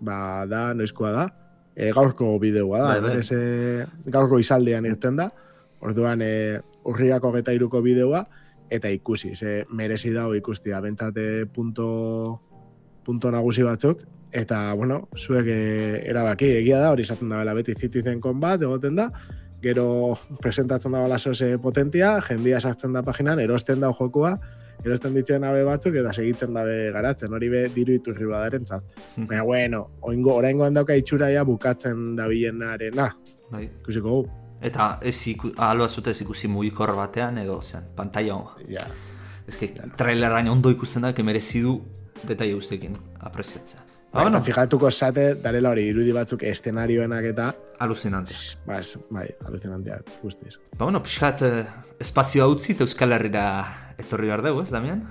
[0.00, 1.26] ba, da, noizkoa da,
[1.74, 3.86] e, gaurko bideoa da, Bai, bai.
[4.06, 5.30] gaurko izaldean irten da,
[5.80, 8.24] orduan e, urriako geta iruko bideoa,
[8.70, 12.40] eta ikusi, ze merezi dago ikustia, bentsate punto,
[13.04, 15.60] punto nagusi batzuk, eta, bueno, zuek e,
[16.10, 19.10] erabaki, egia da, hori izaten da beti Citizen bat, egoten da,
[19.62, 24.36] gero presentatzen da bala zoze potentia, jendia sartzen da paginan, erosten da jokua,
[24.84, 29.00] erosten dituen abe batzuk, eta segitzen dabe garatzen, hori be diru iturri badarentzat.
[29.16, 33.08] Baina, bueno, oingo, oraingoan dauka itxuraia bukatzen dabilenarena,
[33.50, 33.64] Bai.
[33.80, 34.22] ikusiko.
[34.60, 38.86] Eta ez iku, aloa zute ez ikusi mugikor batean edo zen, pantalla Ja.
[39.48, 41.80] Ez que trailerain ondo ikusten da, que merezi du
[42.26, 43.80] detaile guztekin apreziatzea.
[44.12, 48.34] Ba, bueno, fijatuko zate, darela hori irudi batzuk eszenarioenak eta, alucinante.
[48.66, 50.56] ba, bai, alucinanteak, guztiz.
[50.76, 51.64] Ba, bueno, pixkat eh,
[52.00, 53.44] espazioa utzi eta Euskal Herrira
[53.98, 55.04] etorri behar dugu, ez, Damian?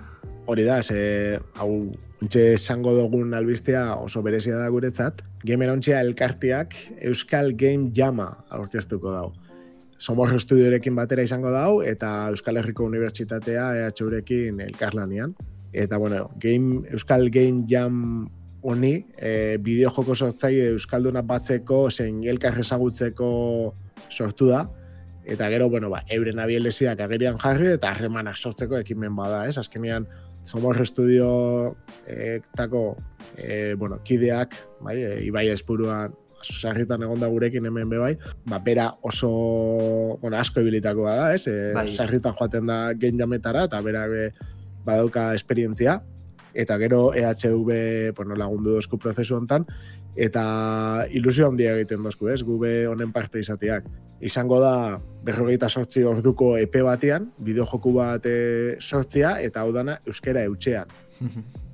[0.48, 1.72] Hori da, ze, hau,
[2.24, 5.20] untxe esango dugun albistea oso berezia da guretzat.
[5.44, 6.76] Gamer ontsia elkartiak
[7.10, 9.34] Euskal Game Jama aurkeztuko dau.
[10.00, 15.34] Somos estudiorekin batera izango dau, eta Euskal Herriko Unibertsitatea EHUrekin elkarlanian.
[15.74, 18.30] Eta, bueno, game, Euskal Game Jam
[18.62, 23.30] honi, e, bideo joko sortzaile Euskalduna batzeko, zein elkar ezagutzeko
[24.08, 24.64] sortu da,
[25.28, 29.58] eta gero, bueno, ba, euren abieleziak agerian jarri eta harremanak sortzeko ekimen bada, ez?
[29.60, 30.08] Azkenean,
[30.48, 32.96] Somos Estudio eh, tako,
[33.36, 38.14] eh, bueno, kideak, bai, e, Ibai Espuruan, sarritan egon da gurekin hemen be bai,
[38.48, 39.28] ba, bera oso,
[40.22, 41.50] bueno, asko ibilitakoa da, ez?
[41.52, 41.90] E, Bai.
[41.92, 44.30] sarritan joaten da gen jametara, eta bera be,
[44.88, 46.00] badauka esperientzia,
[46.56, 49.68] eta gero EHV bueno, lagundu dozku prozesu hontan,
[50.16, 52.40] eta ilusio handia egiten dozku, ez?
[52.48, 53.84] Gube honen parte izateak.
[54.22, 60.44] Izango da berrogeita sortzi orduko epe batean, bideojoku bat e, sortzia, eta hau dana euskera
[60.48, 60.88] eutxean.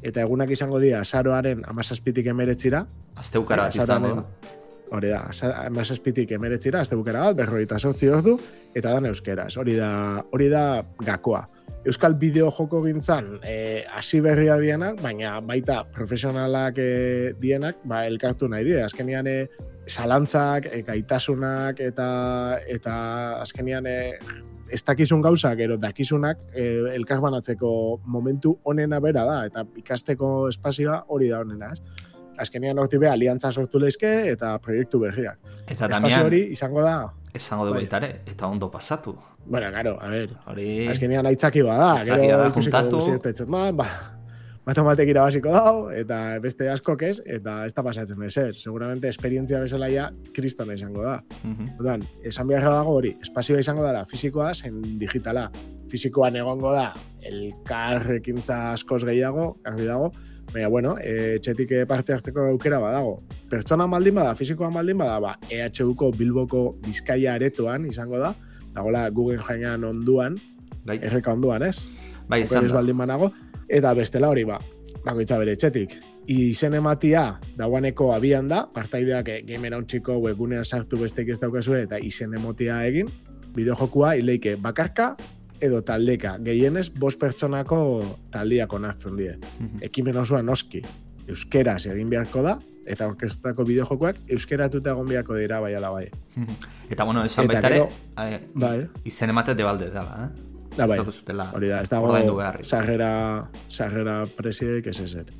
[0.03, 2.81] Eta egunak izango dira, azaroaren amazazpitik emeretzira,
[3.15, 4.57] Asteukara Bai, izan azaroaren- da.
[4.97, 5.21] hori da,
[5.67, 8.33] amazazpitik emeretzira, azte bukera bat, berrogeita sortzi ordu,
[8.75, 9.55] eta dan euskeraz.
[9.57, 11.45] Hori da, hori da gakoa.
[11.83, 18.47] Euskal bideo joko gintzan, eh, hasi berria dienak, baina baita profesionalak eh, dienak, ba, elkartu
[18.47, 18.79] nahi die.
[18.85, 19.47] Azkenian, eh,
[19.87, 22.07] zalantzak, eh, gaitasunak, eta,
[22.67, 22.95] eta
[23.41, 24.13] azkenian, eh,
[24.69, 31.27] ez dakizun gauzak, ero dakizunak eh, elkarbanatzeko momentu onena bera da, eta ikasteko espazioa hori
[31.29, 31.81] da onena, ez?
[32.39, 35.37] Azkenian horti be, aliantza sortu lehizke, eta proiektu berriak.
[35.67, 37.83] Eta Espazio hori izango da, esango du Bai.
[37.83, 39.17] baita ere, eta ondo pasatu.
[39.45, 40.87] bueno, claro, a ver, Hori...
[40.87, 43.45] azkenean aitzaki bada, Aitzakia da, ikusiko juntatu.
[43.45, 43.87] dugu ba, ba,
[44.65, 48.55] bat batek irabaziko dau, eta beste askok ez, eta ez da pasatzen ezer.
[48.55, 51.17] Seguramente esperientzia bezala ja kristona izango da.
[51.43, 51.73] Mhm.
[51.79, 55.49] Orduan, esan beharra dago hori, espazioa izango dara fisikoa, zen digitala.
[55.91, 60.13] Fisikoan egongo da, elkarrekintza askoz gehiago, garbi dago,
[60.53, 63.23] baina, bueno, e, etxetik eh, parte hartzeko aukera badago.
[63.49, 68.33] Pertsona baldin bada, fisikoan baldin bada, ba, EHUko Bilboko Bizkaia aretoan izango da,
[68.73, 70.37] dagoela Google jainan onduan,
[70.85, 71.77] Bai, erreka onduan, ez?
[72.27, 72.73] bai izan da.
[72.75, 73.31] baldin banago,
[73.67, 74.59] eta bestela hori, ba,
[75.03, 75.95] bakoitza bere etxetik.
[76.31, 81.99] Izen ematia dagoeneko abian da, partaideak e, gamera untxiko webgunean sartu besteik ez daukazue eta
[81.99, 83.09] izen emotia egin,
[83.53, 85.13] bideojokua ileike bakarka
[85.63, 86.35] edo taldeka.
[86.43, 87.79] Gehienez, bost pertsonako
[88.33, 89.37] taldiak onartzen die.
[89.59, 89.83] Mhm.
[89.89, 90.83] Ekimen osoa noski,
[91.27, 96.07] euskeraz egin beharko da, eta orkestako bideojokoak euskeratuta egon beharko dira bai ala bai.
[96.91, 97.85] Eta bueno, esan baita ere,
[98.19, 98.87] eh, Bai.
[99.05, 100.49] izen emate debalde dela, eh?
[100.75, 100.97] Da, bai.
[100.97, 102.11] Ez daukazutela Hori da, ez dago
[102.63, 105.31] sarrera, sarrera presideik ez ezer.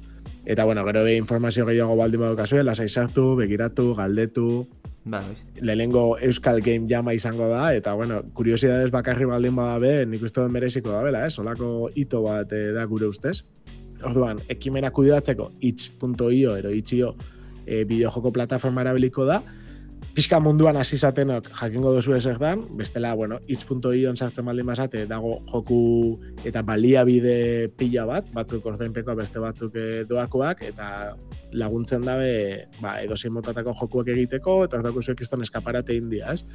[0.46, 4.68] Eta bueno, gero be informazio gehiago baldin badukazue, lasai sartu, begiratu, galdetu,
[5.06, 5.62] Bai, bai.
[5.62, 10.52] lehenengo Euskal Game Jama izango da, eta bueno, kuriosidades bakarri baldin badabe, nik uste dut
[10.52, 11.30] mereziko da bela, eh?
[11.30, 13.42] Solako hito bat eh, da gure ustez.
[14.04, 17.14] Orduan, ekimena kudeatzeko itch.io ero itch.io
[17.66, 19.42] e, bideojoko plataforma erabiliko da,
[20.14, 25.40] pixka munduan hasi zatenok jakingo duzu ezer dan, bestela, bueno, itch.io sartzen baldin basate, dago
[25.50, 31.16] joku eta baliabide pila bat, batzuk ordainpeko beste batzuk eh, doakoak, eta
[31.58, 36.46] laguntzen dabe, ba, edozein motatako jokuak egiteko, eta hor dakuzuek izton eskaparate india, ez?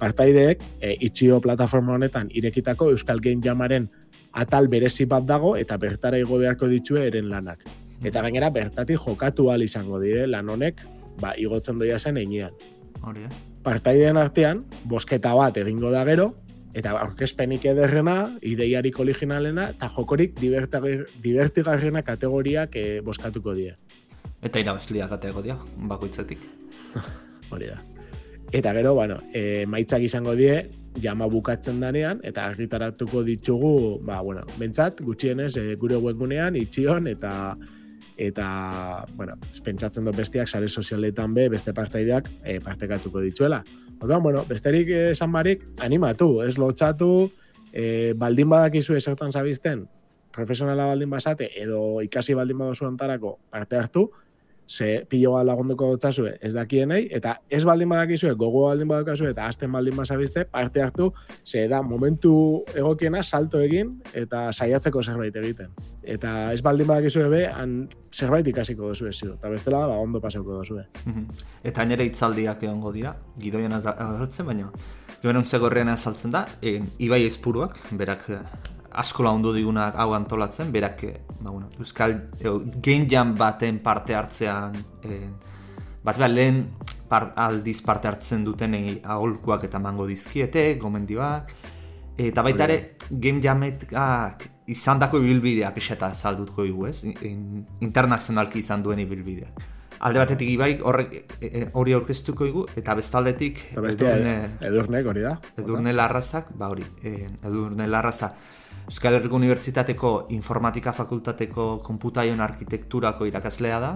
[0.00, 3.86] Partaideek, e, itxio plataforma honetan irekitako Euskal Game Jamaren
[4.34, 7.62] atal berezi bat dago, eta bertara igo beharko ditue eren lanak.
[8.04, 10.82] Eta gainera, bertatik jokatu ahal izango dire, lan honek,
[11.22, 12.52] ba, igotzen doia zen einean.
[13.06, 13.30] Hori da.
[13.66, 16.32] Partaideen artean, bosketa bat egingo da gero,
[16.76, 23.76] eta aurkezpenik ederrena, ideiarik originalena, eta jokorik divertigarrena kategoriak e, boskatuko die.
[24.44, 25.56] Eta irabazlia gateko dia,
[25.88, 26.42] bakoitzetik.
[27.54, 27.78] Hori da.
[28.54, 30.58] Eta gero, bueno, e, maitzak izango die,
[31.02, 33.72] jama bukatzen danean, eta argitaratuko ditugu,
[34.06, 37.32] ba, bueno, bentsat, gutxienez, e, gure webgunean, itxion, eta
[38.16, 43.62] eta, bueno, pentsatzen dut bestiak sare sozialetan be, beste partaideak e, partekatuko dituela.
[44.00, 47.30] Orduan, bueno, besterik esan barik, animatu, ez lotxatu,
[47.72, 49.86] e, baldin badakizu esertan zabizten,
[50.32, 54.10] profesionala baldin basate, edo ikasi baldin badozu ontarako parte hartu,
[54.68, 59.46] ze pilo bat lagunduko dotzazue ez dakienei, eta ez baldin badakizue, gogo baldin badakazue, eta
[59.46, 61.12] hasten baldin bazabizte, parte hartu,
[61.44, 65.70] ze da momentu egokiena salto egin, eta saiatzeko zerbait egiten.
[66.02, 70.58] Eta ez baldin badakizue be, han zerbait ikasiko dozu ez eta bestela, ba, ondo pasauko
[70.60, 70.76] dozu
[71.06, 71.26] Mhm.
[71.64, 74.70] Eta nire hitzaldiak egongo dira, gidoian agertzen, baina
[75.22, 78.28] Joan gorrean azaltzen da, e, Ibai Ezpuruak, berak
[78.96, 82.48] asko laundu digunak hau antolatzen, berak, eh, ba, bueno, Euskal e,
[82.82, 84.72] Game Jam baten parte hartzean,
[85.04, 85.20] e,
[86.02, 86.62] bat behar lehen
[87.08, 91.52] par, aldiz parte hartzen dutenei aholkuak eta mango dizkiete, gomendioak,
[92.16, 97.04] eta baita ere, Game Jametak izan dako ibilbidea pixeta zaldutko dugu, ez?
[97.04, 99.64] In, internazionalki izan duen ibilbideak.
[100.06, 105.38] Alde batetik ibai horrek e, e, hori aurkeztuko dugu eta bestaldetik Edurne, edurnek hori da.
[105.56, 108.34] Edurne Larrazak, ba hori, e, Edurne Larraza
[108.86, 113.90] Euskal Herriko Unibertsitateko Informatika Fakultateko Konputaion Arkitekturako irakaslea da.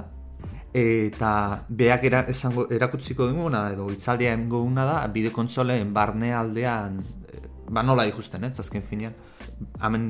[0.74, 1.32] Eta
[1.68, 7.82] beak era, esango, erakutziko duguna edo itzaldia duguna da bide kontsoleen barne aldean e, ba
[7.82, 9.14] nola ikusten, ez, azken finean?
[9.82, 10.04] Hemen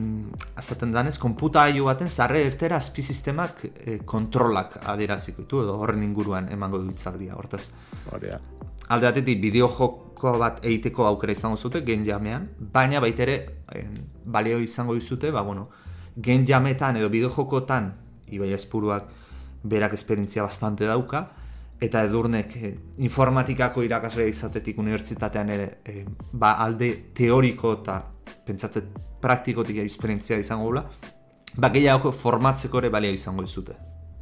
[0.61, 6.81] azaten danez, konputailu baten zarre ertera azpizistemak e, kontrolak adieraziko ditu edo horren inguruan emango
[6.81, 7.67] du itzaldia, hortaz.
[8.13, 8.41] Hori da.
[8.89, 9.41] alde batetik
[10.21, 13.47] bideojoko bat egiteko aukera izango zute game jamean, baina baita ere
[14.25, 15.69] balio izango dizute, ba bueno,
[16.17, 17.93] game jametan edo bideojokotan
[18.31, 19.09] Ibai Espuruak
[19.65, 21.31] berak esperientzia bastante dauka
[21.81, 28.03] eta edurnek eh, informatikako irakaslea izatetik unibertsitatean ere eh, ba alde teoriko eta
[28.47, 30.85] pentsatzen praktikotik esperientzia izango gula,
[31.57, 33.73] ba gehiago formatzeko ere balio izango dizute.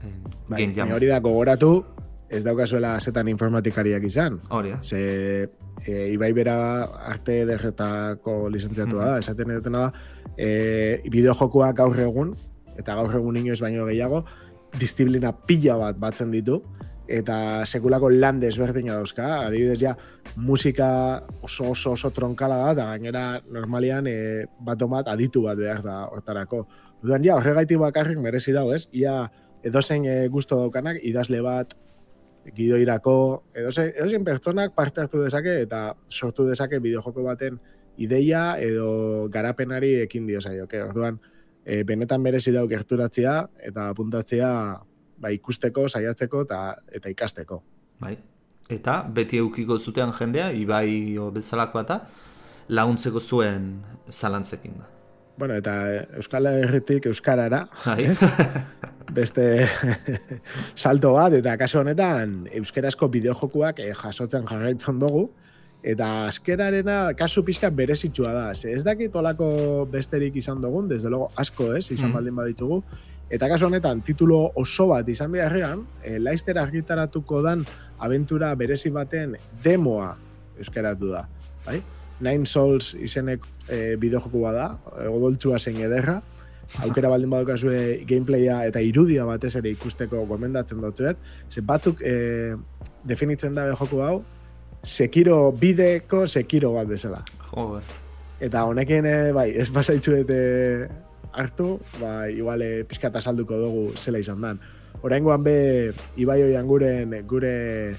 [0.02, 0.14] Eh,
[0.48, 1.84] Bai, hori da gogoratu,
[2.28, 4.38] ez daukazuela zetan informatikariak izan.
[4.50, 4.82] Hori da.
[4.82, 5.48] Ze
[5.86, 6.58] e, Ibai bera
[7.12, 10.04] arte ederretako lizentziatua da, esaten edutena da,
[10.36, 10.50] e,
[11.08, 12.34] bideojokoak gaur egun,
[12.78, 14.24] eta gaur egun inoiz baino gehiago,
[14.78, 16.60] disiplina pila bat batzen ditu,
[17.08, 19.94] eta sekulako lan desberdina dauzka, adibidez ja,
[20.36, 20.90] musika
[21.40, 26.02] oso oso oso tronkala da, eta gainera normalian e, bat bat aditu bat behar da
[26.12, 26.66] hortarako.
[27.02, 28.88] Dudan ja, horregaitik bakarrik merezi dago, ez?
[28.92, 29.22] Ia
[29.64, 31.72] edozein e, gusto daukanak, idazle bat,
[32.56, 33.14] gidoirako,
[33.54, 37.58] edozein, edozein pertsonak parte hartu dezake eta sortu dezake bideojoko baten
[37.98, 40.82] ideia edo garapenari ekin dio saioke.
[40.82, 41.18] Orduan,
[41.64, 43.34] e, benetan merezi dau gerturatzea
[43.70, 44.50] eta apuntatzea
[45.18, 46.61] ba, ikusteko, saiatzeko eta,
[46.94, 47.62] eta ikasteko.
[48.00, 48.16] Bai.
[48.68, 52.02] Eta beti eukiko zutean jendea, Ibai o bezalako eta
[52.68, 53.70] laguntzeko zuen
[54.12, 54.88] zalantzekin da.
[55.38, 55.74] Bueno, eta
[56.18, 58.11] Euskal Herritik Euskarara, Bai.
[59.14, 59.66] beste
[60.82, 65.28] salto bat, eta kasu honetan euskerazko bideojokuak eh, jasotzen jarraitzen dugu,
[65.82, 68.54] eta askerarena kasu pixka berezitsua da.
[68.54, 72.14] Ze ez dakit olako besterik izan dugun, desde logo asko ez, izan Mm.
[72.14, 72.82] baldin baditugu,
[73.28, 77.66] Eta kasu honetan, titulo oso bat izan beharrean, e, Leicester argitaratuko dan
[78.00, 80.14] abentura berezi baten demoa
[80.56, 81.26] euskaratu da.
[81.66, 81.82] Bai?
[82.24, 86.22] Nine Souls izenek e, bideojoku bada, e, odoltsua zein ederra,
[86.85, 91.16] aukera baldin badukazue gameplaya eta irudia batez ere ikusteko gomendatzen dutzuet,
[91.50, 92.57] ze batzuk e,
[93.09, 94.18] definitzen da joku hau,
[94.85, 97.22] sekiro bideko sekiro bat bezala.
[97.50, 97.83] Joder.
[98.40, 100.35] Eta honekin, eh, bai, ez basaitzu eta
[101.33, 104.61] hartu, ba, igual eh, pixka eta salduko dugu zela izan dan.
[105.02, 107.96] Horrengoan be, Ibai oian guren, gure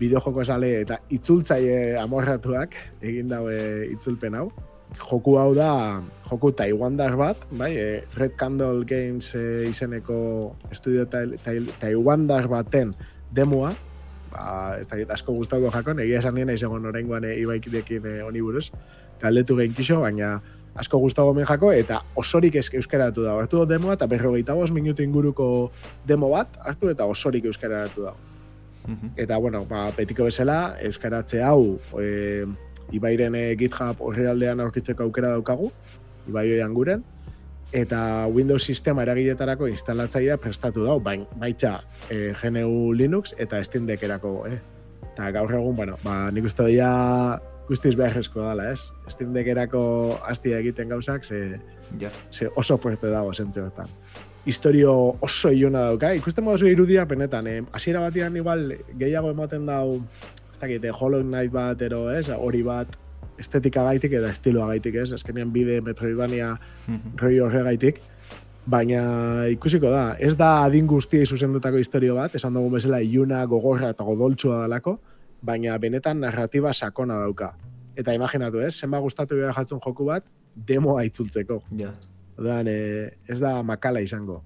[0.00, 4.50] bideojoko sale eta itzultzaile amorratuak egin daue itzulpen hau.
[4.98, 11.38] Joku hau da, joku taiwandar bat, bai, eh, Red Candle Games eh, izeneko estudio tai-
[11.44, 12.92] tai- taiwandar baten
[13.32, 13.74] demoa,
[14.32, 18.40] ba, ez da asko gustatuko jakon, egia esan nien aizegon oraingoan e, ibaikidekin e, honi
[18.40, 18.70] buruz,
[19.20, 20.40] galdetu gehin kiso, baina
[20.74, 23.40] asko gustago men jako, eta osorik euskaratu dago.
[23.40, 25.70] Hartu demoa, eta berrogeita bost minutu inguruko
[26.08, 28.16] demo bat, hartu eta osorik euskaratu dago.
[28.88, 29.12] Mhm.
[29.16, 32.46] Eta, bueno, ba, betiko bezala, euskaratze hau, e,
[32.92, 35.72] Ibairen e, GitHub horri aldean aurkitzeko aukera daukagu,
[36.28, 37.00] Ibai oian guren,
[37.72, 44.46] eta Windows sistema eragiletarako instalatzailea prestatu dau, bain, baita e, GNU Linux eta Steam Deckerako,
[44.46, 44.60] eh?
[45.12, 46.92] Eta gaur egun, bueno, ba, nik uste doia
[47.68, 48.90] guztiz beharrezko dala, ez?
[49.08, 49.82] Steam Deckerako
[50.28, 51.60] hastia egiten gauzak, ze,
[51.98, 52.10] Ja.
[52.30, 53.88] ze oso fuerte dago zentzeotan.
[54.46, 57.62] Historio oso iluna dauka, ikusten modu irudia penetan, eh?
[57.72, 60.00] hasiera batean igual gehiago ematen dau,
[60.62, 62.96] dakit, Hollow Knight bat, ero, ez, hori bat,
[63.38, 66.54] estetika gaitik eta estiloa gaitik, ez, azkenean bide Metroidvania
[66.88, 67.16] Mhm.
[67.18, 68.00] roi horregaitik,
[68.66, 73.90] baina ikusiko da, ez da adin guztiei zuzendutako historio bat, esan dugu bezala iluna, gogorra
[73.90, 75.00] eta godoltsua dalako,
[75.42, 77.54] baina benetan narratiba sakona dauka.
[77.96, 81.62] Eta imaginatu ez, zenba gustatu behar jatzen joku bat, demoa itzultzeko.
[81.76, 81.90] Ja.
[82.38, 84.42] Orduan, eh, ez da makala izango.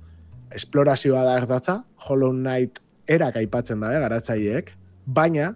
[0.50, 4.72] Esplorazioa da erdatza, Hollow Knight erak aipatzen da, eh, garatzaileek,
[5.06, 5.54] baina,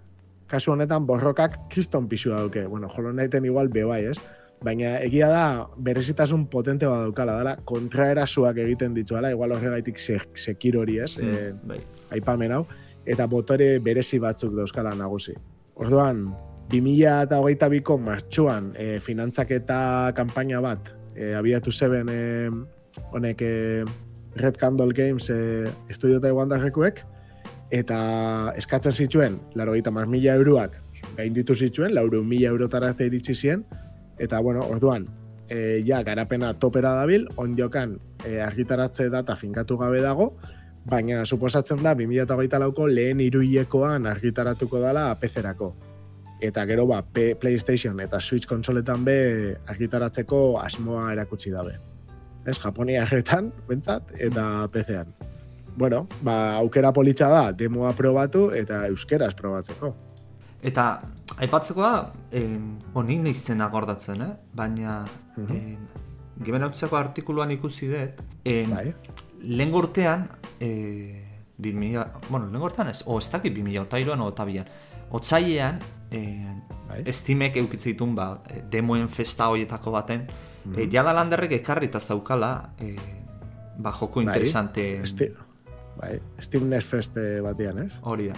[0.51, 2.65] kasu honetan borrokak kriston pisua dauke.
[2.67, 4.17] Bueno, Hollow Knighten igual bebai, ez?
[4.61, 5.45] Baina egia da,
[5.81, 11.15] berezitasun potente bat daukala, dela, kontraerasuak egiten dituela, igual horregaitik se, sekiro hori, ez?
[11.17, 11.79] Mm, Eh, bai.
[12.11, 12.65] aipamen hau,
[13.05, 15.33] eta botore berezi batzuk dauzkala nagusi.
[15.81, 16.27] Orduan,
[16.71, 22.49] 2008ko martxuan e, finantzaketa kanpaina bat e, abiatu zeben e,
[23.11, 23.83] honek e,
[24.35, 27.01] Red Candle Games e, estudio taiwandarrekuek
[27.71, 30.75] eta eskatzen zituen, laro gita mila euroak
[31.15, 33.63] gain ditu zituen, lauro mila eurotara arte iritsi ziren,
[34.19, 35.07] eta bueno, orduan,
[35.49, 40.35] e, ja, garapena topera dabil, ondiokan e, argitaratze data finkatu gabe dago,
[40.85, 45.73] baina suposatzen da 2008 lauko lehen iruilekoan argitaratuko dala PC-erako.
[46.41, 51.77] Eta gero ba, P PlayStation eta Switch konsoletan be argitaratzeko asmoa erakutsi dabe.
[52.45, 55.30] Ez, Japonia erretan, bentsat, eta PC-an.
[55.77, 59.93] Bueno, ba, aukera politxa da, demoa probatu eta euskeraz probatzeko.
[60.61, 60.99] Eta
[61.41, 62.13] aipatzeko da,
[62.93, 64.33] honi neizten agordatzen, eh?
[64.53, 65.05] baina
[65.37, 65.55] Mhm.
[65.55, 65.89] en,
[66.41, 68.93] Gimenautzeko artikuluan ikusi dut, en, Bai,
[69.45, 70.27] lehen urtean,
[70.59, 71.27] e,
[71.61, 74.71] 2000, bueno, lehen urtean ez, o ez dakit 2008an o eta bian,
[75.11, 75.79] otzailean,
[76.09, 76.21] e,
[76.87, 77.03] bai.
[77.13, 80.25] Steamek eukitze ditun, ba, e, demoen festa hoietako baten,
[80.75, 82.95] e, jada landerrek ekarrita zaukala, e,
[83.77, 84.25] ba, joko Bai.
[84.25, 85.29] interesante Esti,
[86.01, 87.93] bai, Steam Next Fest eh, batean, ez?
[88.01, 88.35] hori da.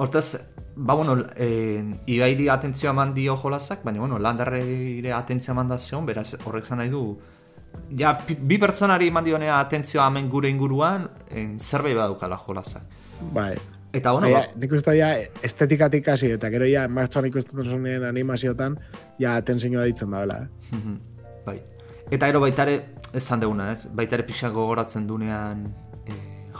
[0.00, 0.38] Hortaz,
[0.76, 6.06] ba, bueno, e, ibairi atentzioa eman dio jolasak, baina, bueno, landerreire atentzioa eman da zion,
[6.08, 7.02] beraz, horrek zan nahi du,
[7.98, 12.96] ja, bi pertsonari eman dionea atentzioa hemen gure inguruan, en, zerbait badukala jolasak.
[13.34, 13.52] Bai.
[13.92, 15.10] Eta, bueno, Baina, ba, nik uste ja
[15.44, 18.78] estetikatik hasi eta gero ja martxoan ikusten zuen animaziotan
[19.18, 20.74] ja atentzioa ditzen da, eh?
[20.76, 20.98] Mhm,
[21.44, 21.58] bai.
[22.10, 22.80] Eta ero baitare,
[23.12, 23.88] esan deguna, ez?
[23.94, 25.68] Baitare pixak gogoratzen dunean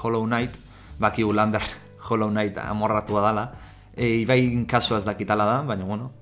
[0.02, 0.56] Hollow Knight,
[0.98, 1.62] baki Lander
[2.08, 3.52] Hollow Knight amorratua dala,
[3.96, 6.12] e, ibai kasua ez dakitala da, baina, bueno,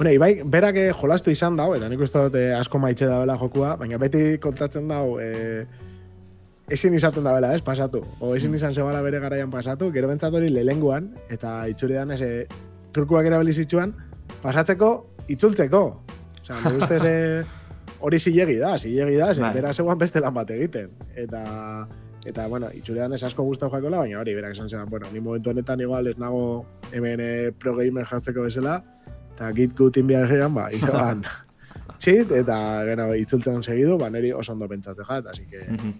[0.00, 3.34] Bueno, Ibai, berak eh, jolastu izan dau, eta nik uste dut eh, asko maitxe dagoela
[3.36, 5.66] jokua, baina beti kontatzen dau, eh,
[6.72, 8.00] ezin izaten dagoela, ez, pasatu.
[8.24, 12.46] O ezin izan zebala bere garaian pasatu, gero bentsat hori lehenguan, eta itxuridan ez, eh,
[12.96, 13.52] trukuak erabili
[14.40, 14.90] pasatzeko,
[15.28, 15.82] itzultzeko.
[16.40, 17.44] Osea, nire ustez eh,
[18.04, 19.52] hori zilegi da, zilegi da, ze, Bai.
[19.54, 20.90] bera zegoan beste lan bat egiten.
[21.14, 21.86] Eta,
[22.26, 25.50] eta bueno, itxuridan ez asko gustau jakola, baina hori, berak esan zegoen, bueno, ni momentu
[25.50, 28.82] honetan igual ez nago hemen eh, pro gamer jartzeko bezala,
[29.34, 31.24] eta git gutin biharrean, ba, izan
[32.00, 32.56] txit, eta
[32.88, 35.94] gero itzultzen segidu, ba, niri oso ondo pentsatzen jat, así que, mhm.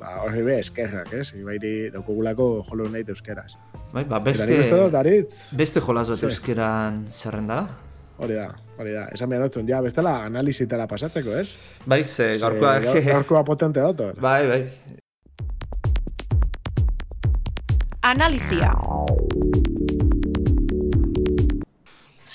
[0.00, 1.34] ba, horri be, eskerrak, ez?
[1.36, 3.52] Ibairi daukugulako Hollow Knight euskeraz.
[3.92, 7.84] bai, ba, uste dut, beste, aritz, beste jolas bat euskeran zerrendara?
[8.18, 8.48] hori da,
[8.78, 11.52] hori da, esan behar dutzen, ja, bestela analizitara pasatzeko, ez?
[11.86, 14.18] Bai, ze, gaurkoa, gaur- Gaurkoa potente dator.
[14.20, 14.62] bai, bai,
[18.10, 18.72] analizia.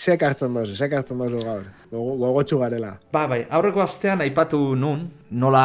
[0.03, 1.63] Zek hartzen dozu, zek hartzen dozu gaur.
[1.91, 2.97] Gogo- Gogotsu garela.
[3.13, 5.63] Ba, bai, aurreko astean aipatu nun, nola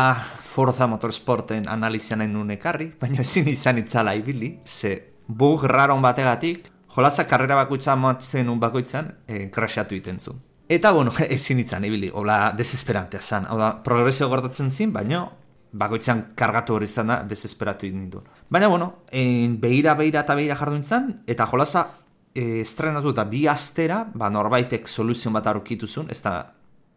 [0.49, 4.93] Forza Motorsporten analizian nahi nun ekarri, baina ezin izan itzala ibili, ze
[5.27, 10.39] bug raron bategatik, jolaza karrera bakoitza amatzen nun bakoitzan, e, crashatu iten zuen.
[10.69, 13.47] Eta, bueno, ezin itzan ibili, hola desesperantea zan.
[13.49, 15.27] Hau da, progresio gertatzen zin, baina
[15.73, 18.29] bakoitzan kargatu hori izan da, desesperatu ninduen.
[18.51, 21.87] Baina, bueno, e, behira, behira eta behira jardun zan, eta jolaza
[22.35, 26.39] e, estrenatu eta bi astera, ba, norbaitek soluzion bat aurkitu zuen, ez da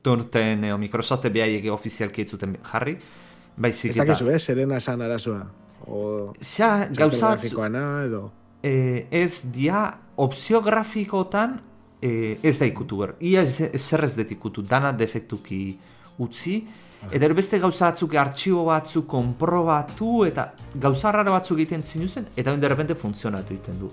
[0.02, 2.96] turten eo Microsoft behaiek ofizialki ez zuten jarri,
[3.58, 4.40] baizik Ez dakizu, eh?
[4.40, 5.44] Serena esan arazua.
[5.88, 6.32] O...
[6.42, 7.36] Zea, gauza
[8.06, 8.32] edo...
[8.64, 11.60] e, ez dia opzio grafikotan
[12.02, 13.16] e, ez da ikutu ber.
[13.20, 15.78] Ia ez, ez zer ez dut ikutu, dana defektuki
[16.22, 16.62] utzi.
[17.10, 22.54] Eta ero beste gauza batzuk, artxibo batzuk, konprobatu, eta gauza raro batzuk egiten zinuzen, eta
[22.56, 23.90] de repente funtzionatu egiten du.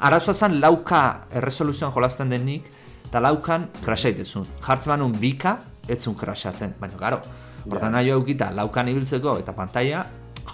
[0.00, 2.66] Arazoa zen lauka erresoluzioan jolasten denik,
[3.06, 4.48] eta laukan krasha itezun.
[4.66, 6.74] Jartzen manun bika, ez zun krashatzen.
[6.80, 7.20] Baina, garo,
[7.68, 10.04] hortan nahi eukita laukan ibiltzeko, eta pantalla,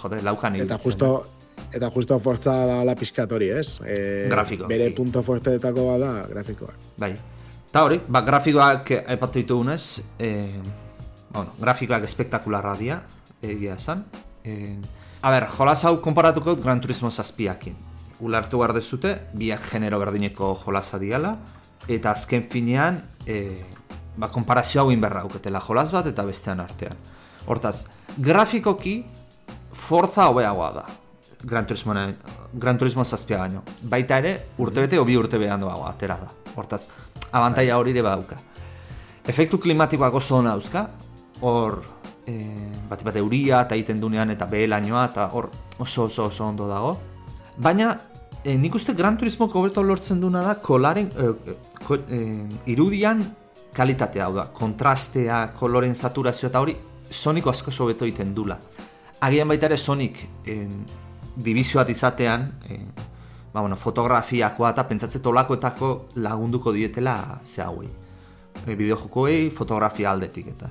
[0.03, 0.76] jode, laukan ibiltzen.
[0.76, 1.11] Eta justo,
[1.72, 3.80] eta justo fortza da la pizkat hori, ez?
[3.80, 6.74] E, Grafiko, Bere punto fuerteetako bada grafikoa.
[6.99, 7.14] Bai.
[7.70, 10.32] Eta hori, ba, grafikoak aipatu ditugunez, e,
[11.37, 13.03] bueno, grafikoak espektakularra dira,
[13.43, 14.05] egia esan.
[14.45, 14.76] E,
[15.22, 17.76] a ber, jolas hau konparatuko Gran Turismo zazpiakin.
[18.24, 21.37] Ulartu behar dezute, biak genero berdineko jolasa diala,
[21.89, 23.62] eta azken finean, e,
[24.16, 26.97] ba, konparazio hau inberra auketela jolas bat eta bestean artean.
[27.47, 27.87] Hortaz,
[28.18, 29.05] grafikoki,
[29.72, 30.87] forza hobeagoa da.
[31.47, 31.95] Gran Turismo,
[32.53, 33.62] Gran Turismo zazpia baino.
[33.82, 36.32] Baita ere, urtebete o bi urte behandoago atera da.
[36.57, 36.87] Hortaz,
[37.30, 38.41] abantaia hori ere badauka.
[39.26, 40.89] Efektu klimatikoak oso ona dauzka,
[41.41, 41.82] hor
[42.26, 42.34] e,
[42.89, 46.97] bat bat euria eta egiten dunean eta behelainoa eta hor oso oso oso ondo dago.
[47.57, 47.97] Baina
[48.45, 52.20] e, nik uste Gran Turismo hobeto lortzen duna da kolaren, e, ko, e,
[52.72, 53.24] irudian
[53.76, 56.76] kalitatea hau da, kontrastea, koloren saturazio eta hori
[57.11, 58.59] Soniko asko hobeto egiten dula.
[59.20, 60.84] Agian baita ere Sonic en,
[61.37, 62.80] dibizio bat izatean, e,
[63.53, 67.89] ba, bueno, fotografiakoa eta pentsatzet olakoetako lagunduko dietela ze hauei.
[68.66, 70.70] E, bideojokoei fotografia aldetik eta.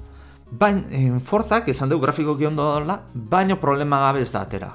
[0.60, 4.70] Baina, en, Forzak esan dugu grafikoki ondo dela, baino problema gabe ez da atera.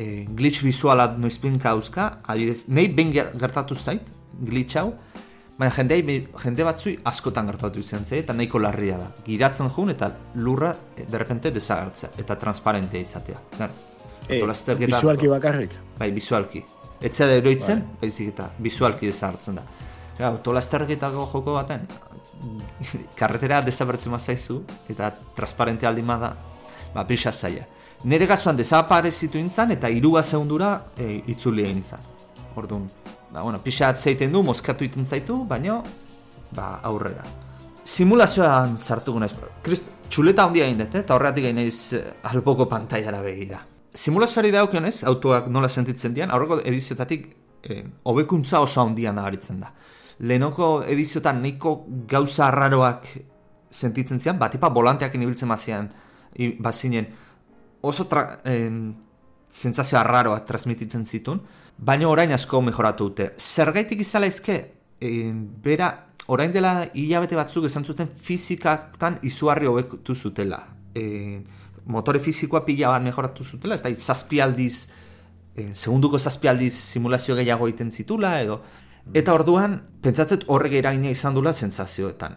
[0.00, 4.08] E, glitch visuala noizpinka hauzka, adibidez, nahi behin ger- gertatu zait,
[4.40, 4.94] glitch hau,
[5.58, 6.00] baina jendei,
[6.40, 9.10] jende batzui askotan gertatu izan zei, eta nahiko larria da.
[9.26, 10.08] Gidatzen jun eta
[10.40, 13.40] lurra e, derrepente desagertzea, eta transparentea izatea.
[13.58, 13.70] Gar,
[14.30, 14.36] E,
[14.86, 15.72] visualki bakarrik.
[15.98, 16.60] Bai, bizualki.
[17.02, 19.64] Ez zera eroitzen, baizik eta bizualki desagertzen da.
[20.28, 21.86] Autolasterketako joko baten,
[23.18, 26.34] karretera desabertzen zaizu eta transparente aldin bada,
[26.94, 27.66] ba, pixa zaila.
[28.04, 32.00] Nere gazuan desaparezitu intzan eta irua segundura e, itzuli egin zan.
[32.56, 32.88] Orduan,
[33.30, 35.82] ba, bueno, pixa atzeiten du, mozkatu iten zaitu, baino,
[36.56, 37.24] ba, aurrera.
[37.84, 39.32] Simulazioan sartu gunez,
[39.62, 43.60] Krist, txuleta handia egin dut, eh, eta horregatik gain naiz eh, alboko pantailara begira.
[43.94, 47.30] Simulazioari daukionez, autoak nola sentitzen dian, aurreko ediziotatik
[47.64, 49.72] eh, hobekuntza oso handia nabaritzen da.
[50.20, 53.06] Lehenoko ediziotan nahiko gauza arraroak
[53.70, 55.88] sentitzen zian, batipa volanteak ibiltzen bazian,
[56.36, 57.06] i- bazinen,
[57.80, 58.96] oso tra, en,
[59.48, 61.40] sentsazio arraroak transmititzen zitun,
[61.78, 63.30] baina orain asko mejoratu dute.
[63.38, 64.58] Zergaitik izala ezke,
[65.00, 65.88] en, bera,
[66.28, 70.60] orain dela hilabete batzuk esan zuten fizikatan izugarri hobetu zutela.
[70.94, 71.46] En,
[71.90, 74.90] motore fizikoa pila bat mejoratu zutela, ez da, zazpi aldiz,
[75.74, 78.60] segunduko zazpi aldiz simulazio gehiago egiten zitula, edo,
[79.14, 82.36] eta orduan, pentsatzet horrek eragina izan dula sentsazioetan.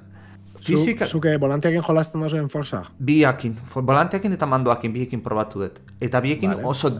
[0.53, 2.83] Fizika, Zu, zuke volanteakin jolasten dozuen Forza?
[2.99, 5.79] biakin, volanteakin eta mandoakin biekin probatu dut.
[6.01, 6.91] Eta biekin Vale, oso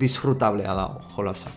[0.00, 1.50] disfrutablea da jolasa.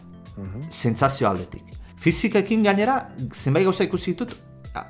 [0.70, 1.64] Sentsazio aldetik.
[1.98, 4.36] Fizikekin gainera, zenbait gauza ikusi ditut,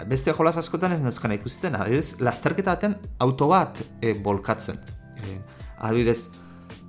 [0.07, 4.77] beste jolas askotan ez neuzkan ikusiten, adibidez, lasterketa baten auto bat e, bolkatzen.
[5.23, 5.37] E,
[5.79, 6.29] adibidez,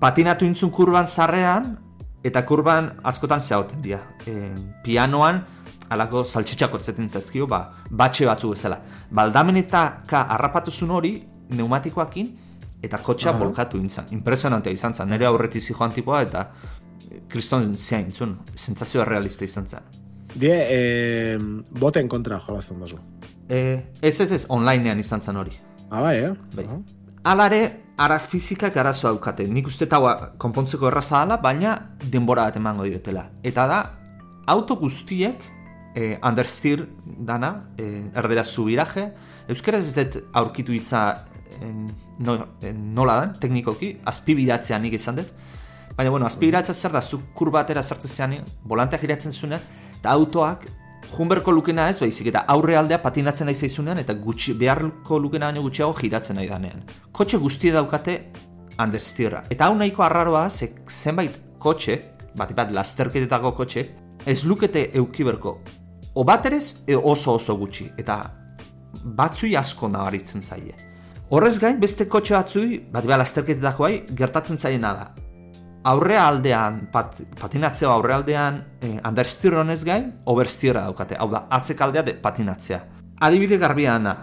[0.00, 1.76] patinatu intzun kurban zarrean,
[2.24, 4.00] eta kurban askotan zehauten dira.
[4.26, 4.50] E,
[4.84, 5.44] pianoan,
[5.90, 8.80] alako saltxitxako zetin zaizkio, ba, batxe batzu bezala.
[9.10, 11.14] Baldamen eta ka harrapatuzun hori,
[11.48, 12.34] pneumatikoakin,
[12.82, 14.10] eta kotxa bolkatu intzan.
[14.14, 16.44] Impresionantea izan zen, nire aurreti zijoan tipoa, eta
[17.28, 19.88] kriston zein zuen, sentsazio realista izan zen.
[20.38, 21.38] Die, e,
[21.80, 23.00] boten kontra jolasten dozu.
[23.48, 23.60] E,
[24.02, 25.56] ez ez ez, onlinean izan zen hori.
[25.88, 26.32] Ah, bai, eh?
[26.54, 26.66] Bai.
[26.66, 26.78] Aha.
[27.32, 27.62] Alare,
[27.98, 29.46] ara fizikak arazo daukate.
[29.50, 29.98] Nik uste eta
[30.38, 31.74] konpontzeko erraza dela, baina
[32.04, 33.26] denbora bat emango diotela.
[33.42, 33.80] Eta da,
[34.46, 35.42] auto guztiek,
[35.94, 39.08] eh, understeer dana, eh, erdera zubiraje,
[39.48, 41.24] euskaraz ez dut aurkitu hitza
[41.60, 41.74] eh,
[42.18, 45.34] no, eh, nola dan, teknikoki, azpibidatzean nik izan dut,
[45.98, 49.64] Baina, bueno, aspiratza zer da, zu kurba atera sartzen zean, volantea giratzen zuenean,
[49.96, 50.68] eta autoak
[51.16, 55.62] junberko lukena ez baizik, eta aurre aldea patinatzen nahi zaizunean, eta gutxi, beharko lukena baino
[55.64, 56.84] gutxiago giratzen nahi danean.
[57.12, 58.18] Kotxe guztie daukate
[58.78, 59.42] understeerra.
[59.50, 61.98] Eta hau nahiko arraroa, ze, zenbait kotxe,
[62.36, 63.86] bat bat lasterketetako kotxe,
[64.26, 65.58] ez lukete eukiberko.
[66.26, 67.88] Baterez, e oso oso gutxi.
[67.98, 68.18] Eta
[69.04, 70.74] batzui asko nabaritzen zaie.
[71.30, 75.27] Horrez gain, beste kotxe batzui, bat bat lasterketetakoai, gertatzen zaiena da.
[75.88, 81.16] Aurre aldean, pat, patinatzea aurre aldean, eh, understeer honez gain, oversteera daukate.
[81.16, 82.80] Hau da, atzek aldea de patinatzea.
[83.24, 84.14] Adibide garbiana,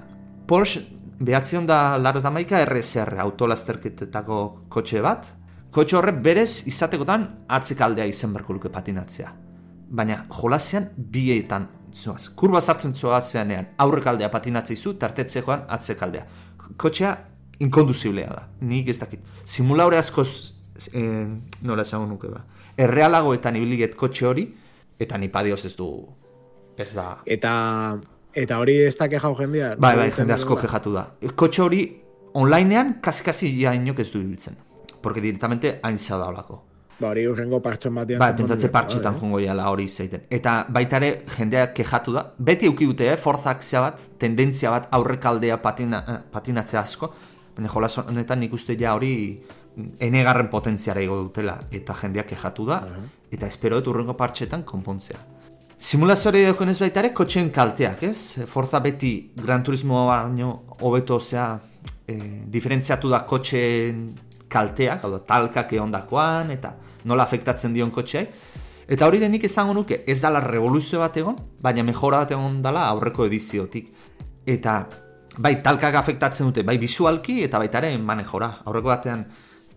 [0.45, 0.83] Porsche
[1.19, 4.39] behatzion da laro eta maika RSR autolasterketetako
[4.69, 5.25] kotxe bat,
[5.73, 9.31] kotxe horre berez izatekotan atzekaldea izen berko patinatzea.
[9.89, 12.29] Baina jolasean bietan zoaz.
[12.35, 16.25] Kurba sartzen zoazeanean aurrekaldea patinatzea izu, tartetzekoan atzekaldea.
[16.77, 17.15] Kotxea
[17.59, 19.21] inkonduziblea da, nik ez dakit.
[19.43, 20.23] Simulaure asko,
[20.93, 21.25] eh,
[21.61, 22.43] nola esango nuke ba.
[22.77, 24.45] Errealagoetan ibiliget kotxe hori,
[24.99, 25.89] eta ni padioz ez du,
[26.77, 27.53] ez da, Eta
[28.35, 29.75] eta hori ez da kejau jendea.
[29.79, 31.07] Bai, bai, jende asko kejatu da.
[31.39, 31.81] Kotxe hori
[32.35, 34.57] onlinean kasi-kasi ja inok ez du ibiltzen.
[35.01, 36.63] Porque directamente hain zau da olako.
[36.99, 38.19] Ba, hori urrengo partxon batean.
[38.19, 40.25] Bai, pentsatze partxetan jongo jala hori zeiten.
[40.31, 42.25] Eta baita ere jendeak kejatu da.
[42.37, 47.13] Beti euki dute, eh, forzak bat, tendentzia bat aurrekaldea patina, eh, patinatzea asko.
[47.55, 49.41] Baina jolas honetan nik uste ja hori
[49.99, 51.59] enegarren potentziara igo dutela.
[51.71, 52.81] Eta jendeak kejatu da.
[53.31, 55.19] Eta espero dut urrengo partxetan konpontzea.
[55.77, 58.45] Simulazioari daukonez baita ere, kotxeen kalteak, ez?
[58.47, 61.49] Forza beti Gran Turismo baino hobeto, osea,
[62.07, 62.15] e,
[62.47, 64.05] diferentziatu da kotxeen
[64.47, 66.71] kalteak, hau da, talkak egondakoan, eta
[67.03, 68.23] nola afektatzen dion kotxeai.
[68.87, 72.85] Eta hori denik esango nuke, ez dala revoluzio bat egon, baina mejora bat egon dala
[72.93, 73.89] aurreko ediziotik.
[74.45, 74.77] Eta,
[75.37, 78.51] bai, talkak afektatzen dute, bai, bisualki, eta baita ere, manejora.
[78.63, 79.25] Aurreko batean,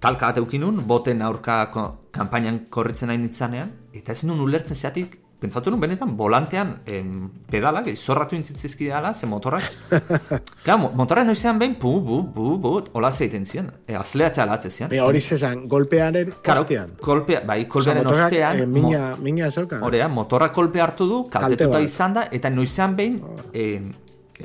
[0.01, 1.71] talka bat eukinun, boten aurka
[2.13, 7.87] kanpainan korritzen nahi nitzanean, eta ez nun ulertzen zeatik, pentsatu nun benetan, volantean em, pedalak,
[7.97, 9.63] zorratu intzitzizki dela, ze motorrak.
[10.79, 13.71] Mo- motorrak noizean behin, pu, bu, bu, bu, hola zeiten ziren.
[13.87, 14.91] E, azleatzea alatze ziren.
[14.91, 16.91] Baina hori zezan, golpearen Claro, ostean.
[17.01, 19.83] kolpea, bai, Osea, kolpearen motorrak, ostean, eh, mo- mina, mina zeukan.
[19.83, 23.23] Horea, motorra kolpe hartu du, kaltetuta izan da, eta noizean behin,
[23.53, 23.81] eh,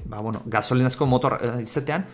[0.06, 2.06] ba, bueno, gasolinazko motor eh, izatean,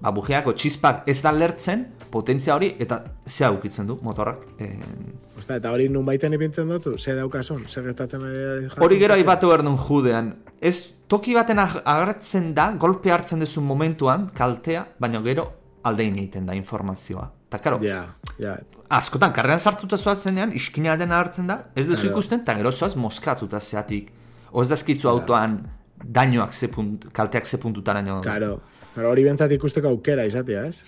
[0.00, 4.46] ba, bujeako txispak ez da lertzen, potentzia hori, eta ze ukitzen du motorrak.
[4.58, 4.78] Eh,
[5.38, 9.48] Osta, eta hori nun baiten ipintzen dutzu, ze daukasun, ze gertatzen ari hori gero aipatu
[9.48, 10.34] behar duen judean.
[10.60, 15.50] Ez, toki baten ag- agertzen da, golpe hartzen duzu momentuan, kaltea, baina gero
[15.84, 17.30] aldein egiten da informazioa.
[17.48, 18.56] Eta, karo, Ja, ja.
[18.90, 23.60] askotan, karreran sartuta zoazenean, iskina den hartzen da, ez duzu ikusten, eta gero zoaz moskatuta
[23.60, 24.10] zeatik.
[24.52, 25.60] Oz dazkitzu autoan
[26.04, 28.20] dañoak ze punt, kalteak ze puntutara nio.
[28.22, 28.60] Karo.
[28.94, 30.82] Pero hori bentzat ikusteko aukera izatea, ez?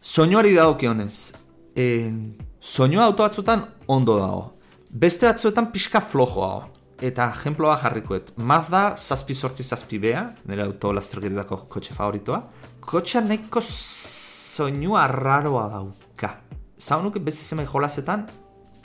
[0.00, 1.32] Soinuari dagokionez,
[1.76, 2.12] e,
[2.60, 4.54] soinua auto batzutan ondo dago.
[4.90, 6.70] Beste batzuetan pixka flojo dago.
[7.04, 8.30] Eta ejemploa jarrikoet.
[8.36, 12.38] Mazda zazpi sortzi zazpi bea, nire auto lasterketako kotxe favoritoa.
[12.80, 16.30] Kotxea nahiko soinua raroa dauka.
[16.78, 18.26] Zaunuke beste zemai jolasetan,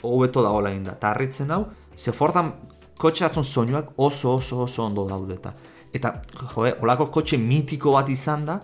[0.02, 0.96] hobeto dagoela egin da.
[0.98, 1.66] Eta harritzen hau,
[1.96, 2.52] ze fordan
[3.00, 5.54] kotxe batzun soinuak oso oso oso ondo daudeta.
[5.92, 6.20] Eta,
[6.52, 8.60] joe, holako kotxe mitiko bat izan da,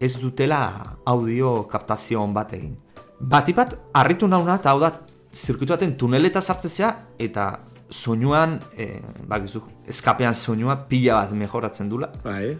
[0.00, 0.60] ez dutela
[1.06, 2.76] audio kaptazio on bat egin.
[3.20, 4.92] Batipat, harritu nauna, eta hau da,
[5.32, 6.90] zirkuitu baten tuneleta sartzezea,
[7.22, 7.46] eta
[7.92, 8.88] soinuan, e,
[9.28, 12.10] bakizu, eskapean soinua pila bat mejoratzen dula.
[12.24, 12.56] Bai.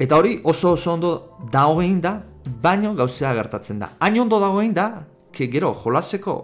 [0.00, 1.10] Eta hori oso oso ondo
[1.52, 2.14] dagoen da,
[2.62, 3.90] baino gauzea gertatzen da.
[4.00, 4.86] Hain ondo dagoen da,
[5.32, 6.36] ke gero jolaseko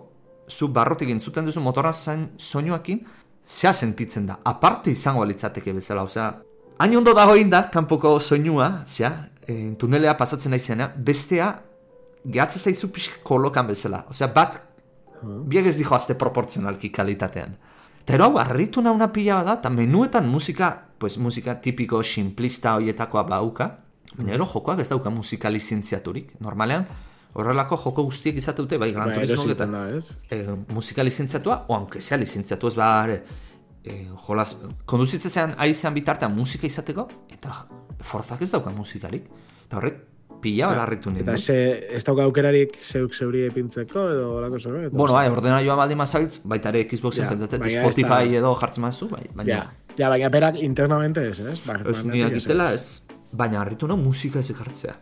[0.49, 3.01] zu barrotik entzuten duzu motorra zain soinuakin,
[3.47, 4.40] zea sentitzen da.
[4.44, 6.26] Aparte izango litzateke bezala, osea,
[6.78, 9.12] hain ondo dagoen da, kanpoko soinua, zea,
[9.47, 11.53] e, tunelea pasatzen naizena, bestea,
[12.26, 14.05] gehatzen zaizu pixka kolokan bezala.
[14.11, 14.59] Osea, bat,
[15.22, 17.57] biak ez dijo azte proportzionalki kalitatean.
[18.03, 23.24] Eta ero hau, harritu nauna pila da, eta menuetan musika, pues musika tipiko simplista hoietakoa
[23.30, 23.70] bauka,
[24.16, 26.34] baina ero jokoak ez dauka musika lizentziaturik.
[26.40, 26.86] Normalean,
[27.37, 30.11] horrelako joko guztiek izate dute, bai, Gran Bai, Turismo eta ez?
[30.30, 33.22] eh, musika lizentziatua, o aunque sea lizentziatu ez bare,
[33.84, 37.66] eh, jolas, konduzitzean aizean bitartean musika izateko, eta
[38.01, 39.28] forzak ez dauka musikarik.
[39.66, 39.97] Eta horrek
[40.41, 41.22] pila bat harritu nire.
[41.24, 41.57] Eta ze,
[41.97, 44.93] ez dauka aukerarik zeuk zeuri epintzeko edo olako zerbait?
[44.93, 49.09] Bueno, bai, ordenagailoa baldin mazabitz, baita ere Xboxen Ja, pentsatzen, Spotify da- edo jartzen mazu,
[49.09, 51.59] bai, baina Ja, ja, baina berak internamente ez, ez?
[51.66, 54.95] Ba, ez barnetik niak ez, itela ez, baina harritu nahi musika ez ekartzea.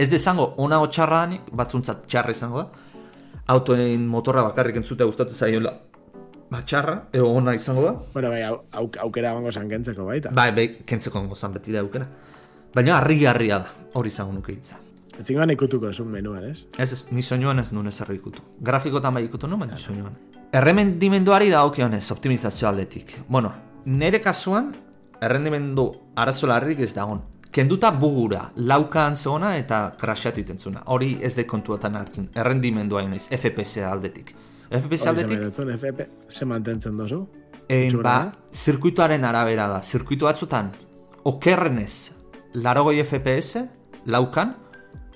[0.00, 2.68] Ez desango, ona o txarra danik, batzuntzat txarra izango da,
[3.52, 5.72] autoen motorra bakarrik entzutea gustatzen zaiola,
[6.50, 10.30] ba txarra, edo ona izango da, Bueno, bai, au, au, aukera bango zankentzeko baita.
[10.32, 12.06] bai, bai, kentzeko gozan beti da aukera.
[12.74, 14.78] Baina harri harria da, hori izango nuke hitza.
[15.20, 16.62] Etzingoan ikutuko zuen menuan, ez?
[16.78, 18.40] Ez ez, ni soinuan ez nuen ezer ikutu.
[18.60, 20.14] Grafikotan bai ikutu nuen, baina soinuan.
[20.52, 23.12] Erremendimenduari da okionez, optimizazio aldetik.
[23.28, 23.52] Bueno,
[23.84, 24.72] nire kasuan,
[25.20, 25.84] errendimendu
[26.16, 27.20] arazo larrik ez dagon.
[27.50, 30.84] Kenduta bugura, laukan zeona eta krasatu iten zuna.
[30.86, 34.34] Hori ez de kontuatan hartzen, errendimendua naiz, FPS aldetik.
[34.70, 37.24] FPS aldetik, zemeretzen, FP, ze mantentzen dozu?
[37.66, 39.80] Eh, Itxura, ba, zirkuituaren arabera da.
[39.82, 40.70] Zirkuitu batzutan,
[41.26, 42.12] okerrenez,
[42.54, 43.64] larogoi FPS,
[44.06, 44.54] laukan,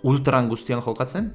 [0.03, 1.28] ultran guztian jokatzen,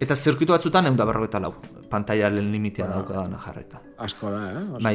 [0.00, 1.52] eta zirkuitu batzutan egun da berrogeita lau.
[1.90, 3.82] Pantaialen limitea dauka dana jarreta.
[3.98, 4.64] Asko da, eh?
[4.80, 4.94] Bai,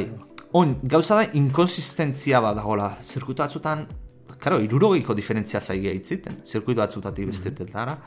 [0.58, 2.96] on, gauza da, inkonsistentzia bat dagoela.
[2.98, 3.86] Zirkuitu batzutan,
[4.38, 7.98] karo, irurogeiko diferentzia zaigia itziten, zirkuitu batzutatik bestetetara.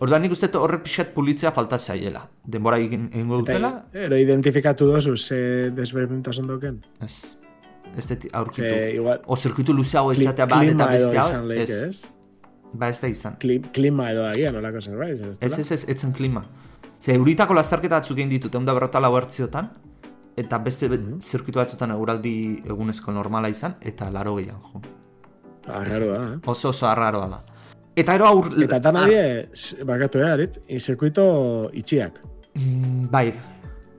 [0.00, 2.22] Orduan nik uste horre pixat pulitzea falta zaiela.
[2.44, 6.80] Denbora egin egingo dutela, ero identifikatu dozu, ze desberdintasun doken?
[7.02, 7.36] ez.
[7.96, 8.62] Ez dut aurkitu.
[8.68, 11.70] Ze, igual, O zirkuitu luzeago izatea bat eta beste hau, ez.
[11.70, 12.02] ez?
[12.72, 13.34] Ba ez da izan.
[13.40, 15.36] Kli- Klima edo agian, olako zerbait, ez?
[15.40, 16.44] Ez, ez, etzen klima.
[17.00, 19.70] Ze euritako lastarketa batzuk egin ditut, egun da berrota lau ertziotan,
[20.36, 21.18] eta beste mm Mhm.
[21.20, 24.80] zirkuitu batzutan eguraldi egunezko normala izan, eta laro gehiago.
[25.66, 25.72] Jo.
[25.72, 26.38] Arraro da, eh?
[26.46, 27.40] Oso oso arraroa da.
[27.96, 28.48] Eta ero aur...
[28.62, 32.20] Eta tan adie, s- bakatu eh, arit, zirkuito itxiak.
[32.54, 33.34] Mm, bai,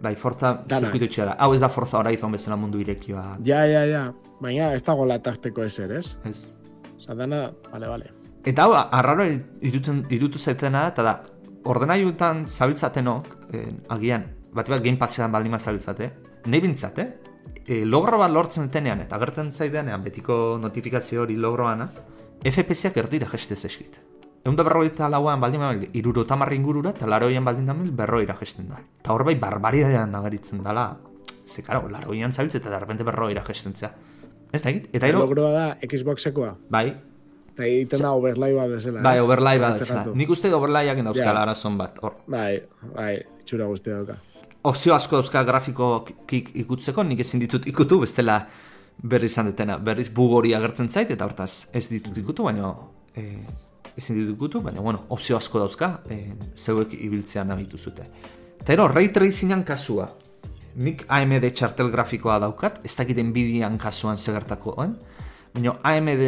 [0.01, 1.35] bai, forza zirkuitu itxea da.
[1.39, 3.37] Hau ez da forza horizon bezala mundu irekioa.
[3.45, 4.07] Ja, ja, ja.
[4.41, 6.15] Baina ez dago latarteko ezer, ez?
[6.25, 6.57] Ez.
[6.97, 8.09] Osa, dana, bale, bale.
[8.45, 9.27] Eta hau, arraro
[9.61, 11.13] irutzen, irutu zaitena da, eta da,
[11.69, 14.23] ordenailutan zabiltzatenok, eh, agian,
[14.55, 16.09] bat bat game passean baldima zabiltzate,
[16.47, 17.09] nahi bintzat, eh?
[17.71, 21.85] E, logro bat lortzen detenean, eta gertzen zaidenean, betiko notifikazio hori logroana,
[22.43, 23.99] FPS-ak erdira gestez eskit.
[24.41, 28.79] Egun da berrogeita lauan baldin mabil, iruro ingurura, eta laroian baldin damil, berroira gesten da.
[28.99, 30.97] Eta hor bai, barbaridadean nagaritzen dala,
[31.45, 33.93] ze karo, laroian zabiltze eta derrepente berroira gesten zea.
[34.51, 34.89] Ez da egit?
[34.91, 36.57] Eta ero, Logroa da Xboxekoa.
[36.69, 36.97] bai,
[37.53, 39.01] Eta egiten da overlay bat bezala.
[39.01, 40.05] bai, overlay bat ezela.
[40.15, 41.43] Nik uste overlayak dauzkala Ja.
[41.43, 42.15] arazon bat, hor.
[42.27, 42.63] Bai,
[42.95, 44.17] bai, txura guztia dauka.
[44.63, 46.11] Opzio asko dauzka grafikoak
[46.63, 48.37] ikutzeko, nik ezin ditut ikutu, bestela
[49.01, 49.77] berri izan detena.
[49.81, 52.73] Berriz bug hori agertzen zait, eta hortaz ez ditut ikutu, baina
[53.17, 53.25] e,
[53.97, 56.21] ezin ditut ikutu, baina bueno, opzio asko dauzka, e,
[56.55, 58.05] zeuek ibiltzean nabitu zute.
[58.61, 60.11] Eta ero, ray tracingan kasua.
[60.81, 64.95] Nik AMD txartel grafikoa daukat, ez dakit Nvidian kasuan segertakoen,
[65.55, 66.21] baina AMD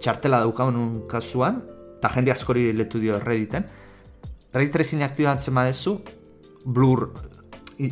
[0.00, 1.64] txartela daukagun kasuan,
[1.96, 3.64] eta jende askori letu dio Redditen,
[4.54, 5.98] ray tracing aktibatzen badezu,
[6.64, 7.08] blur,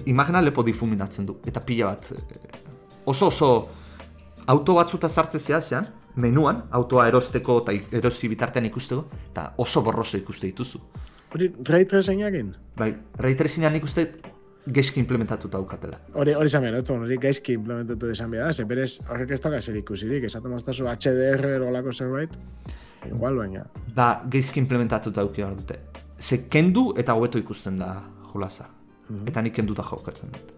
[0.07, 2.11] imagina lepo difuminatzen du, eta pila bat.
[2.13, 2.65] eh,
[3.09, 3.69] Oso oso
[4.47, 5.87] auto batzuta sartze zehazean,
[6.17, 10.81] menuan, autoa erosteko eta erosi bitartean ikusteko, eta oso borroso ikuste dituzu.
[11.35, 12.55] Hori, ray tracingakin?
[12.77, 14.07] Bai, ray tracingan ikuste
[14.73, 15.99] geski implementatuta daukatela.
[16.15, 19.61] Hori, hori izan behar, ez hori gaizki implementatu desan behar, ze berez horrek ez dago
[19.61, 22.31] zer ikusirik, esaten maztazu HDR olako zerbait,
[23.09, 23.65] igual baina.
[23.95, 25.79] Ba, geizki implementatuta dauki behar dute.
[26.19, 28.03] Ze kendu eta hobeto ikusten da
[29.09, 29.31] jolasa.
[29.33, 30.55] Eta nik kenduta jokatzen dut.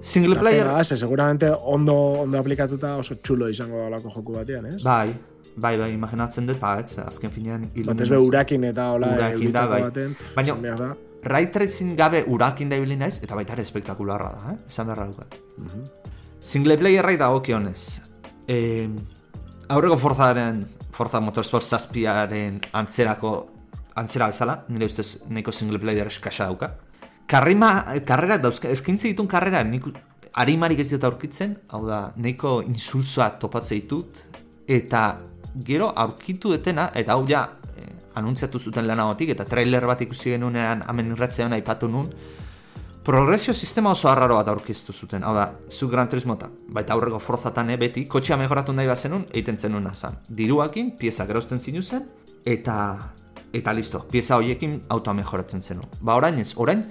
[0.00, 0.66] Single player...
[0.66, 1.94] pena da, ze seguramente ondo,
[2.26, 4.82] ondo aplikatuta oso txulo izango da joku batean, ez?
[4.84, 5.14] Bai,
[5.56, 7.62] bai, bai, imaginatzen dut, ba, ez, azken finean...
[7.62, 9.80] Batez be iluminazio- urakin eta hola Urakin da, euritako bai.
[9.86, 10.90] baten, Baina- da.
[11.26, 14.58] Ray tracing gabe urakin da ibili naiz, eta baita ere espektakularra da, eh?
[14.68, 15.38] Esan beharra dukat.
[16.40, 18.00] Single playerrai da okionez.
[18.46, 18.88] E,
[19.68, 20.60] aurreko forzaren,
[20.92, 23.32] Forza Motorsport zazpiaren antzerako,
[23.96, 26.70] antzera bezala, nire ustez nahiko single player eskasa dauka.
[27.26, 27.70] Karrima,
[28.06, 29.88] karrera dauzka, eskintze ditun karrera, nik
[30.36, 34.22] harimarik ez dut aurkitzen, hau da, nahiko insultzoa topatze ditut,
[34.68, 35.02] eta
[35.66, 37.42] gero aurkitu etena, eta hau ja,
[37.74, 37.88] eh,
[38.20, 42.12] anuntziatu zuten lanagotik, eta trailer bat ikusi genunean hemen irratzean aipatu nun,
[43.06, 45.24] progresio sistema oso arraro bat aurkeztu zuten.
[45.24, 46.36] Hau da, zu Gran Turismo
[46.68, 50.20] baita aurreko forzatan eh, beti, kotxea mejoratu nahi bazenun, egiten zenuna zan.
[50.28, 52.06] Diruakin, pieza gerozten zinu zen,
[52.44, 52.76] eta
[53.52, 55.86] eta listo, pieza horiekin autoa mejoratzen zenun.
[56.00, 56.84] Ba orain ez, orain,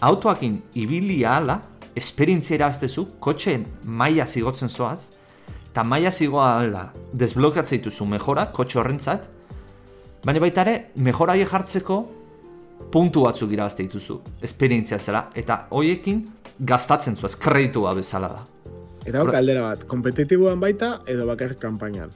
[0.00, 1.60] autoakin ibili ala,
[1.96, 5.12] esperientzia irabaztezu, kotxeen maila zigotzen zoaz,
[5.70, 9.28] eta maila zigoa ala, desblokeatzen dituzu mejora, kotxe horrentzat,
[10.24, 11.98] baina baita ere, mejora jartzeko,
[12.92, 16.22] puntu batzuk irabazte dituzu, esperientzia zela, eta hoiekin
[16.58, 18.44] gastatzen zuaz, kreditua bezala da.
[19.06, 22.10] Eta hor galdera bat, kompetitiboan baita edo bakarrik kanpainan.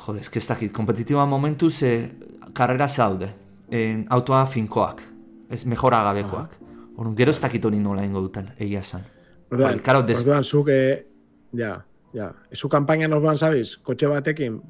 [0.00, 2.10] Jode, ez dakit, kompetitiba momentu ze
[2.54, 3.28] karrera zaude,
[3.70, 5.02] en, autoa finkoak,
[5.50, 6.56] ez mejora gabekoak.
[6.96, 9.02] Orduan, gero ez dakit hori nola ingo duten, egia esan.
[9.50, 11.06] Orduan, karo, des- orduan zuk, eh,
[11.52, 14.60] ja, ja, zu kanpainan orduan zabiz, kotxe batekin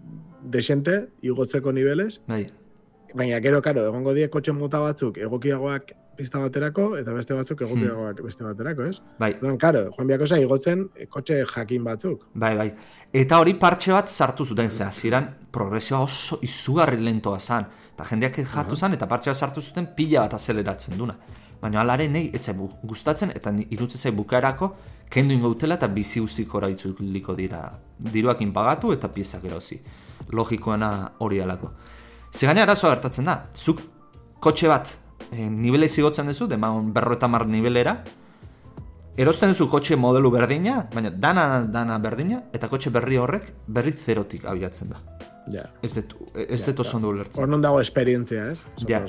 [0.43, 2.47] desente, igotzeko niveles, Bai,
[3.13, 8.21] Baina, gero, karo, egongo die kotxe mota batzuk egokiagoak pista baterako, eta beste batzuk egokiagoak
[8.23, 9.01] beste baterako, ez?
[9.19, 12.27] Bai, Orduan, karo, joan biako igotzen kotxe jakin batzuk.
[12.35, 12.73] bai, bai.
[13.13, 17.67] Eta hori partxe bat sartu zuten, ze hasieran progresioa oso izugarri lentoa zan.
[17.95, 21.17] Eta jendeak jatu zan, eta partxe bat sartu zuten pila bat azeleratzen duna.
[21.61, 22.55] Baina alare nahi, etzai
[22.85, 24.71] gustatzen, eta irutze zai bukaerako,
[25.11, 27.65] kendu ingo dutela eta bizi guztiko ora itzuliko dira.
[27.99, 29.81] Diruakin pagatu eta piezak erosi.
[30.31, 31.73] Logikoena hori alako.
[32.33, 33.83] Ze gaina arazoa gertatzen da, zuk
[34.39, 34.87] kotxe bat
[35.33, 38.05] e, nivele zigotzen duzu, demagun berro eta mar nivelera,
[39.17, 44.45] erosten duzu kotxe modelu berdina, baina dana dana berdina, eta kotxe berri horrek berri zerotik
[44.45, 45.03] abiatzen da.
[45.51, 45.67] Ja.
[45.83, 47.43] Ez dut, ez dut oso ondo ulertzen.
[47.43, 48.67] Hor non dago esperientzia, ez?
[48.87, 49.03] Ja.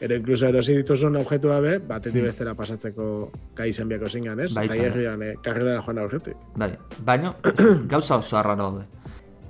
[0.00, 4.50] Ero incluso erosi dituzun objektu be, batetik bestera pasatzeko gai zen biako zingan, ez?
[4.50, 4.54] Hmm.
[4.54, 4.74] Baita.
[4.74, 6.36] Eta eh, karrera joan aurretik.
[6.56, 6.72] Bai,
[7.04, 7.34] baina
[7.92, 8.86] gauza oso arra daude.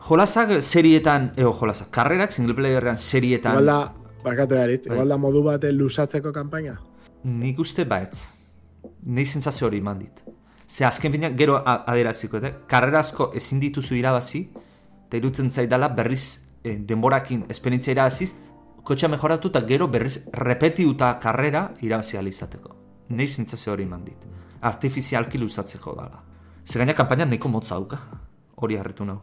[0.09, 3.79] Jolasak serietan, eo jolasak, karrerak single playerrean serietan, Igual da,
[4.25, 4.97] barkatu edarit, Bai.
[4.97, 6.79] igual da modu bat lusatzeko kanpaina?
[7.25, 8.38] nik uste baetz.
[9.07, 10.25] Nei sentsazio hori eman dit.
[10.69, 14.51] Ze azken finean, gero a- adieraziko, eta karrerazko ezin dituzu irabazi,
[15.07, 18.35] eta irutzen zaidala berriz eh, denborakin esperientzia irabaziz,
[18.85, 22.75] kotxa mejoratu eta gero berriz repetiuta karrera irabazi ahal izateko.
[23.09, 24.19] Nei sentsazio hori eman dit.
[24.61, 26.23] Artifizialki luzatzeko dala.
[26.65, 27.99] Ze gaina kanpaina nahiko motza dauka.
[28.57, 29.21] Hori harritu nau.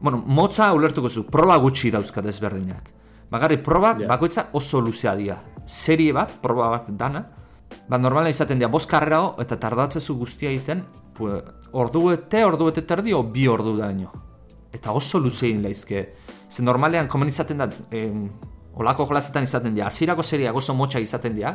[0.00, 2.90] Bueno, motza ulertuko zu, proba gutxi dauzka desberdinak.
[3.30, 4.08] Bagarri, probak Ja.
[4.08, 5.36] bakoitza oso luzea dira.
[5.64, 7.24] Serie bat, proba bat dana,
[7.88, 10.84] ba normala izaten dira, bost karrera eta tardatzezu guztia egiten,
[11.16, 14.10] pu- ordu bete, ordu bete terdi, o bi ordu daño.
[14.72, 16.14] Eta oso luze egin laizke.
[16.50, 18.28] Ze normalean, komen izaten da, em,
[18.74, 21.54] olako jolazetan izaten dira, azirako seriak oso motxak izaten dira,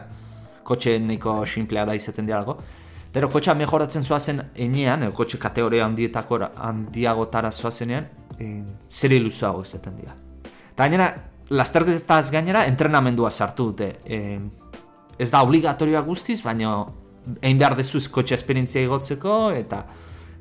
[0.63, 2.57] kotxe nahiko simplea da izaten diralako,
[3.13, 8.07] Pero kotxa mejoratzen zoazen enean, edo kotxe kategoria handietako handiagotara zoazenean,
[8.39, 10.15] e, serie luzeago izaten dira.
[10.71, 11.13] Eta gainera,
[11.49, 13.99] lasterketaz gainera, entrenamendua sartu dute.
[14.03, 14.39] E,
[15.19, 16.85] ez da obligatorioa guztiz, baina
[17.41, 19.83] egin behar dezuz kotxe esperientzia igotzeko, eta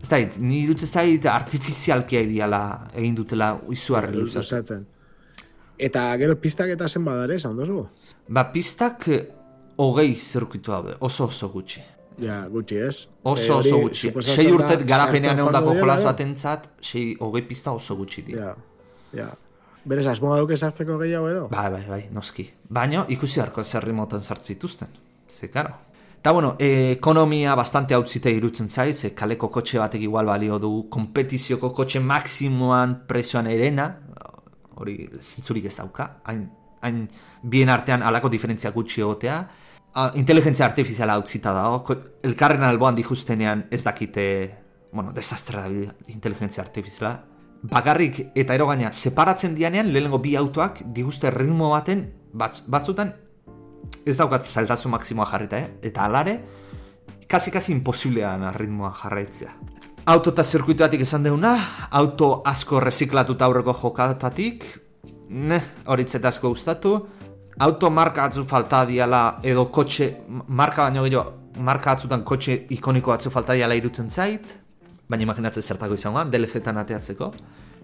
[0.02, 2.62] ez da, ni irutze zait artifizialki egiala
[2.94, 4.86] egin dutela izuarri luzatzen.
[5.82, 7.84] Eta gero pistak eta zen badare, esan dozu?
[8.28, 9.22] Ba, pistak eh,
[9.82, 11.82] hogei zirkuitu daude, oso oso gutxi.
[12.22, 13.06] Ja, gutxi ez.
[13.22, 14.12] Oso Eh, oso gutxi.
[14.20, 18.52] Sei urtet garapenean joango jolas direla, batentzat, sei hogei pista oso gutxi dira.
[18.52, 19.30] Ja, ja.
[19.84, 21.46] Berez, asmoa duke sartzeko gehiago edo?
[21.50, 22.46] Bai, bai, bai, noski.
[22.68, 24.92] Baina ikusi harko zerri moten sartzituzten.
[25.28, 25.74] Ze, karo.
[26.20, 30.70] Eta bueno, e, ekonomia bastante hautzite irutzen zaiz, ze kaleko kotxe batek igual balio du,
[30.90, 33.88] kompetizioko kotxe maksimoan prezioan erena,
[34.76, 36.46] hori zintzurik ez dauka, hain,
[36.80, 37.02] hain
[37.42, 39.42] bien artean alako diferentzia gutxi egotea,
[39.94, 41.82] Ah, inteligentzia artifiziala utzita dago,
[42.24, 44.24] elkarren alboan dijustenean ez dakite,
[44.90, 47.18] bueno, desastra da inteligentzia artifiziala.
[47.62, 53.14] Bakarrik eta ero gaina, separatzen dianean, lehenengo bi autoak diguzte ritmo baten, batz, batzutan
[54.06, 55.68] ez daukat zailtasun maksimoa jarrita, eh?
[55.82, 56.38] eta alare,
[57.28, 59.52] kasi-kasi imposiblean ritmoa jarraitzea.
[60.12, 61.52] Auto eta zirkuituatik esan deuna,
[61.90, 64.66] auto asko reziklatuta aurreko jokatatik,
[65.30, 66.96] ne, horitzet asko gustatu,
[67.62, 70.10] auto marka atzu falta diala, edo kotxe,
[70.48, 74.58] marka baino gehiago, marka atzutan kotxe ikoniko atzu falta diala irutzen zait,
[75.12, 77.30] baina imaginatzen zertako izango, DLC-tan ateatzeko.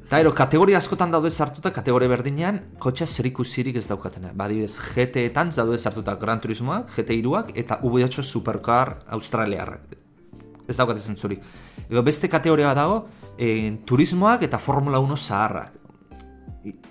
[0.09, 4.31] Eta ero, kategoria askotan daude sartuta, kategoria berdinean, kotxa zerikusirik ez daukatena.
[4.41, 9.93] Badibez, GT-etan daude sartuta Gran Turismoak, GT3ak, eta V8 Supercar Australiarrak.
[10.65, 11.45] Ez daukate zentzurik.
[11.91, 12.97] Edo beste kategoria bat dago,
[13.37, 15.77] e, turismoak eta Formula 1 zaharrak.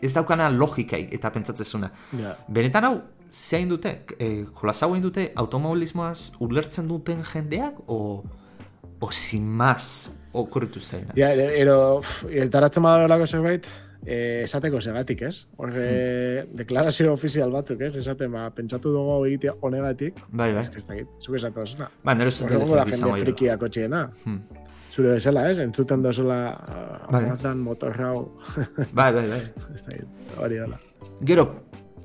[0.02, 1.90] Ez daukana logikaik eta pentsatzezuna.
[2.22, 2.36] Ja.
[2.48, 2.96] Benetan hau,
[3.30, 8.24] zein dute, e, jolas hau egin dute automobilismoaz ulertzen duten jendeak, o,
[9.00, 11.14] o sin más okurritu zaina.
[11.16, 13.66] Ja, ero, ero eltaratzen badagoelako zerbait,
[14.06, 15.48] eh, esateko segatik, ez?
[15.58, 17.96] Hor, eh, deklarazio ofizial batzuk, ez?
[17.96, 20.64] Esaten, ba, pentsatu dugu hau egitea honegatik, Bai, bai.
[20.64, 21.90] ez que dakit, zuk esatu osuna.
[22.04, 24.12] Ba, nero ez Horrego da jende frikia kotxeena.
[24.26, 24.42] Hmm.
[24.92, 25.58] Zure bezala, ez?
[25.60, 26.38] Entzuten dozula
[27.12, 27.24] Bai.
[27.26, 28.32] amatan motorrau,
[28.94, 29.42] Bai, bai, bai.
[29.76, 30.80] ez dakit, hori dela.
[31.26, 31.48] Gero,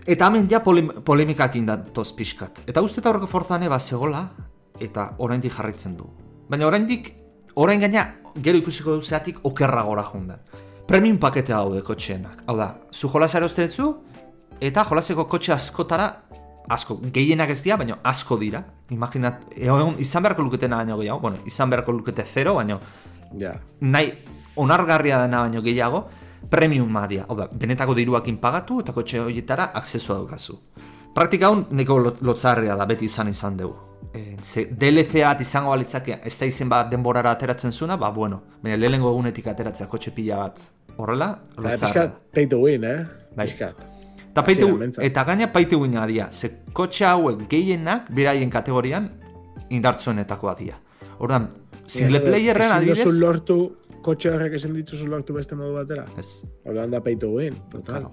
[0.07, 2.65] eta hemen ja polim, polemikak indatoz pixkat.
[2.67, 4.31] Eta uste eta horreko forzane bat zegola,
[4.81, 6.11] eta oraindik jarraitzen du.
[6.53, 7.07] Baina oraindik,
[7.57, 8.03] orain gaina,
[8.45, 10.41] gero ikusiko du zeatik okerra gora jundan.
[10.87, 12.43] Premium paketea daude kotxeenak.
[12.47, 13.87] Hau da, zu jolasa erosten zu,
[14.61, 16.11] eta jolaseko kotxe askotara,
[16.69, 18.61] asko, gehienak ez dira, baina asko dira.
[18.93, 22.79] Imaginat, egon, izan beharko luketena baino gehiago, bueno, izan beharko lukete zero, baina
[23.41, 23.55] Ja.
[23.81, 24.13] nahi
[24.57, 26.05] onargarria dena baino gehiago,
[26.51, 27.25] premium madia.
[27.29, 30.59] Hau da, benetako diruakin pagatu eta kotxe horietara aksesua daukazu.
[31.15, 33.92] Praktika hon neko lot- lotzarria da, beti izan izan dugu.
[34.15, 38.43] E, ze DLC bat izango balitzake, ez da izen bat denborara ateratzen zuna, ba bueno,
[38.63, 40.61] baina lehenengo egunetik ateratzea kotxe pila bat
[40.97, 41.79] horrela, Eta lotzarria.
[41.79, 43.07] pixkat, pay to win, eh?
[43.37, 43.47] Bai.
[43.47, 43.85] Pixkat.
[44.33, 45.05] Eta, behintzat.
[45.05, 49.11] eta gaina paite guina dia, ze kotxe hauek gehienak beraien kategorian
[49.71, 50.79] indartzuenetakoa dira.
[51.19, 51.49] Ordan,
[51.87, 53.05] single playerren Ezin adibidez...
[53.05, 53.59] duzu lortu,
[54.03, 56.07] kotxe horrek ezin dituzu lortu beste modu batera.
[56.19, 58.09] Ez, Orduan da pay to win, total.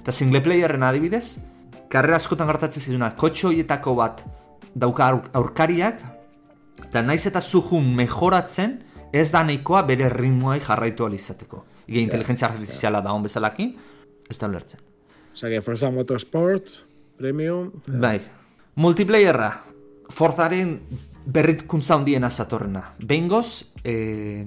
[0.00, 1.40] Eta single playerren adibidez,
[1.88, 4.24] karrera askotan gertatzen zizuna, kotxe horietako bat
[4.74, 6.00] dauka aur- aurkariak,
[6.88, 8.78] eta naiz eta zuhun mejoratzen,
[9.12, 11.64] ez da nahikoa bere ritmoai jarraitu alizateko.
[11.86, 13.74] Ige inteligentzia artifiziala da hon bezalakin,
[14.30, 14.80] ez da ulertzen.
[15.34, 16.84] Osa, Forza Motorsports,
[17.18, 18.20] Premium, Bai.
[18.76, 19.62] Multiplayerra,
[20.10, 20.80] Forzaren
[21.26, 22.94] berrikuntza handiena zatorrena.
[22.98, 24.46] Behingoz, eh,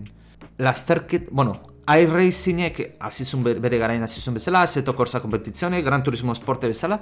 [0.57, 6.67] lasterket, bueno, iRacingek azizun be- bere garain azizun bezala, Assetto Corsa kompetizione, Gran Turismo Esporte
[6.67, 6.99] bezala,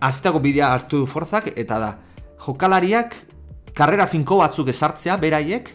[0.00, 1.98] azteko bidea hartu du Forzak, eta da,
[2.46, 3.14] jokalariak
[3.74, 5.70] karrera finko batzuk ezartzea, beraiek,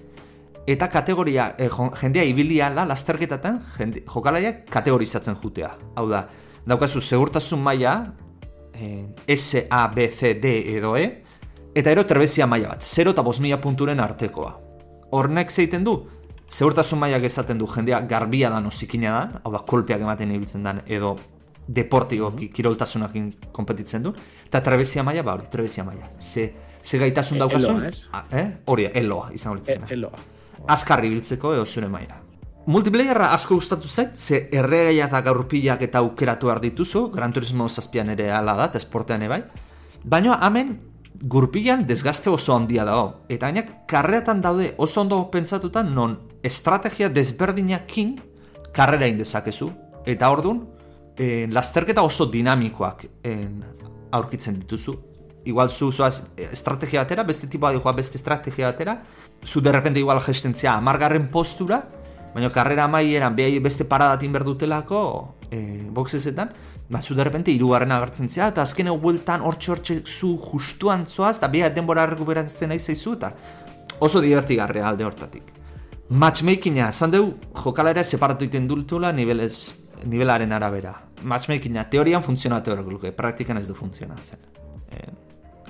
[0.68, 5.76] eta kategoria, jo- jendea ibiliala lasterketatan, jende, jokalariak kategorizatzen jutea.
[5.96, 6.28] Hau da,
[6.66, 8.14] daukazu segurtasun maila,
[8.74, 11.24] eh, S, A, B, C, D edo E,
[11.76, 14.60] eta ero trebezia maila bat, 0 eta 5 mila punturen artekoa.
[15.12, 16.08] Hornek zeiten du,
[16.50, 20.82] segurtasun mailak ezaten du jendea garbia da zikina da, hau da kolpeak ematen ibiltzen dan,
[20.88, 21.18] edo
[21.68, 24.14] deportiboki kiroltasunakin konpetitzen du,
[24.46, 26.10] eta trebezia maila, ba hori, trebezia maila.
[26.20, 26.54] Ze,
[26.84, 27.84] ze gaitasun E- daukasun,
[28.32, 28.48] eh?
[28.66, 29.86] hori, eloa, izango e, litzen.
[29.90, 30.20] eloa.
[30.68, 32.20] azkar ibiltzeko edo zure maila.
[32.66, 38.10] Multiplayerra asko gustatu zait, ze erregaia eta gaurpilak eta aukeratu behar dituzu, Gran Turismo zazpian
[38.10, 39.44] ere ala da, eta esportean ere bai.
[40.04, 40.80] Baina hemen
[41.22, 43.26] gurpilan desgaste oso handia dago.
[43.28, 48.22] Eta gaina karreatan daude oso ondo pentsatutan non estrategia desberdinakin
[48.72, 49.72] karrera indezakezu.
[50.06, 50.68] Eta ordun
[51.18, 53.50] eh, lasterketa oso dinamikoak eh,
[54.12, 54.98] aurkitzen dituzu.
[55.46, 59.02] Igual zu zoaz eh, estrategia batera, beste tipo joa beste estrategia batera,
[59.44, 61.84] zu derrepente igual gestentzia amargarren postura,
[62.34, 65.02] baina karrera amaieran behai beste paradatin berdutelako
[65.52, 66.54] eh, boxesetan,
[66.90, 71.48] ba, zu derrepente irugarren agertzen zea, eta azken bueltan hortxe hortxe zu justuan zoaz, eta
[71.48, 73.34] behar denbora rekuperatzen nahi zaizu, eta
[74.00, 75.54] oso divertigarria alde hortatik.
[76.10, 77.34] Matchmakinga, esan dugu,
[77.64, 80.94] jokalera separatu egiten dutela nivelez, nivelaren arabera.
[81.24, 84.40] Matchmakinga, teorian funtzionatu horrek luke, praktikan ez du funtzionatzen.
[84.92, 85.12] Eh,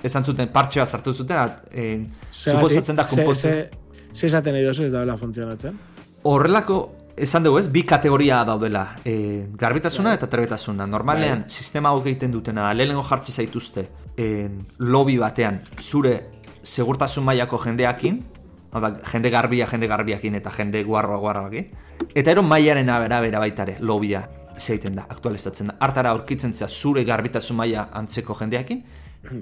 [0.03, 3.39] esan zuten, partxea sartu zuten, eh, suposatzen da Ze- konpontu.
[3.39, 3.69] ze-
[4.13, 5.79] Ze esaten nahi duzu ez dagoela funtzionatzen?
[6.23, 10.85] Horrelako, esan dugu ez, bi kategoria daudela, e, garbitasuna eta trebetasuna.
[10.87, 11.49] Normalean, Bai.
[11.49, 16.29] sistema hau egiten dutena lehenengo jartzi zaituzte, e, lobby batean, zure
[16.61, 18.23] segurtasun mailako jendeakin,
[18.73, 21.69] hau da, jende garbia, jende garbiakin eta jende guarroa guarroakin,
[22.13, 24.23] eta ero mailaren abera bera baitare, lobbya
[24.57, 25.77] zeiten da, aktualizatzen da.
[25.79, 28.83] Hartara aurkitzen zea zure garbitasun maila antzeko jendeakin,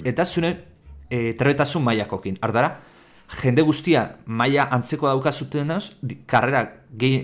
[0.05, 0.51] eta zure
[1.09, 2.37] e, trebetasun mailakokin.
[2.41, 2.75] Hartara,
[3.41, 5.71] jende guztia maila antzeko daukazuten
[6.27, 7.23] karrera, gehi,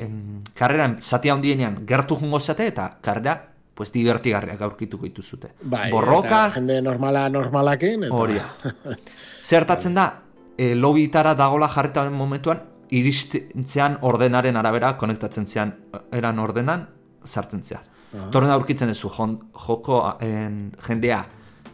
[0.56, 3.38] karrera zati handienean gertu jungo zate eta karrera
[3.76, 5.54] pues, divertigarriak aurkituko dituzute.
[5.62, 8.08] Bai, Borroka, jende normala normalakin.
[8.08, 8.16] Eta...
[8.16, 8.40] Hori.
[9.52, 10.08] Zertatzen da,
[10.58, 15.74] e, lobbytara dagola jarretaren momentuan, iristentzean ordenaren arabera konektatzen zean
[16.12, 16.88] eran ordenan
[17.24, 17.82] sartzen zea.
[18.32, 21.26] Torren aurkitzen duzu joko en, jendea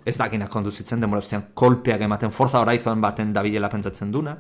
[0.06, 4.36] ez dakina konduzitzen denbora ostean kolpeak ematen forza horizon baten dabilela pentsatzen duna.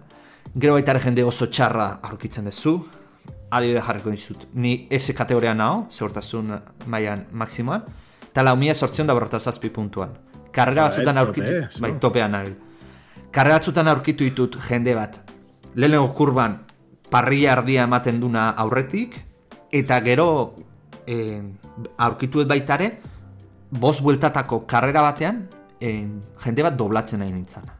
[0.55, 2.79] Gero baita jende oso txarra aurkitzen duzu.
[3.53, 4.47] Adibide jarriko dizut.
[4.53, 6.55] Ni S kategoria nao, segurtasun
[6.87, 7.83] mailan maksimoan.
[8.31, 10.17] Eta lau mila sortzion da berrota zazpi puntuan.
[10.51, 12.55] Karrera Bai, batzutan aurkitu, bai, topean nabil.
[13.33, 15.17] Karrera batzutan aurkitu ditut jende bat.
[15.73, 16.59] Lehenengo kurban
[17.09, 19.17] parrilla ardia ematen duna aurretik,
[19.73, 20.27] eta gero
[21.09, 21.41] eh,
[21.97, 22.91] aurkituet baitare,
[23.71, 25.47] bost bueltatako karrera batean,
[25.81, 26.05] eh,
[26.45, 27.79] jende bat doblatzen nahi nintzana.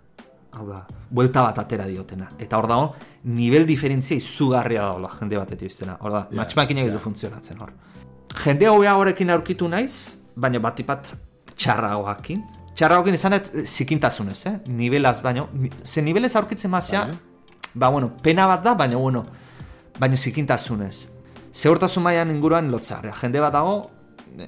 [0.54, 2.32] Hau da, buelta bat atera diotena.
[2.42, 2.90] Eta hor dago,
[3.24, 5.98] nivel diferentzia izugarria dagoela jende batetik iztena.
[6.02, 7.74] Hor da, Ja, matchmakinak ez du funtzionatzen hor.
[8.44, 11.16] Jende hobea horrekin aurkitu naiz, baina batipat
[11.56, 12.42] txarragoakin.
[12.74, 14.54] Txarragoakin izan ez zikintasunez, eh?
[14.68, 15.48] Nivelaz, baino,
[15.86, 17.06] ze nivelez aurkitzen mazia,
[17.74, 19.24] ba, bueno, pena bat da, baina, bueno,
[20.00, 21.10] baina zikintasunez.
[21.54, 23.14] Segurtasun mailan inguruan lotzarria.
[23.20, 23.76] Jende bat dago,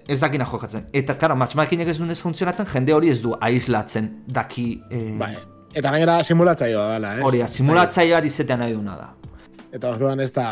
[0.09, 0.87] ez dakina jokatzen.
[0.93, 4.69] Eta, karo, matchmakinek ez dunez funtzionatzen, jende hori ez du aislatzen daki...
[4.89, 5.35] Eh, Bai.
[5.75, 7.23] Eta gainera simulatzaioa dela, ez?
[7.27, 9.09] Hori, da, simulatzaile bat izetean nahi duna da.
[9.69, 10.47] Eta orduan ez da...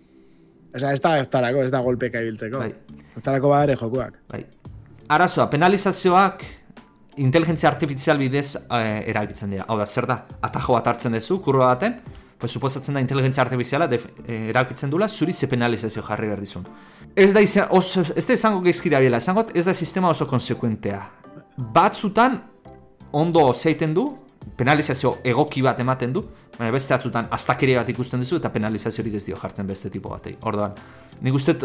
[0.76, 2.60] Osa, ez da eztarako, ez da golpeka ibiltzeko.
[2.60, 3.02] Bai.
[3.16, 4.16] Eztarako badare jokuak.
[4.32, 4.46] Bai.
[5.12, 6.44] Arazoa, penalizazioak
[7.16, 9.64] inteligentzia artifizial bidez eh, eragitzen dira.
[9.68, 10.20] Hau da, zer da?
[10.44, 11.98] Atajo bat hartzen duzu, kurba baten,
[12.38, 16.66] pues suposatzen da inteligentzia artifiziala def, eh, eragitzen dula, zuri ze penalizazio jarri behar dizun.
[17.16, 21.00] Ez da, izan, oso, ez da izango geizkira biela, izango ez da sistema oso konsekuentea.
[21.56, 22.42] Batzutan,
[23.12, 24.10] ondo zeiten du,
[24.56, 26.22] penalizazio egoki bat ematen du,
[26.58, 30.36] baina beste batzutan astakeria bat ikusten duzu eta penalizaziorik ez dio jartzen beste tipo batei.
[30.42, 30.76] Orduan,
[31.22, 31.56] nik uste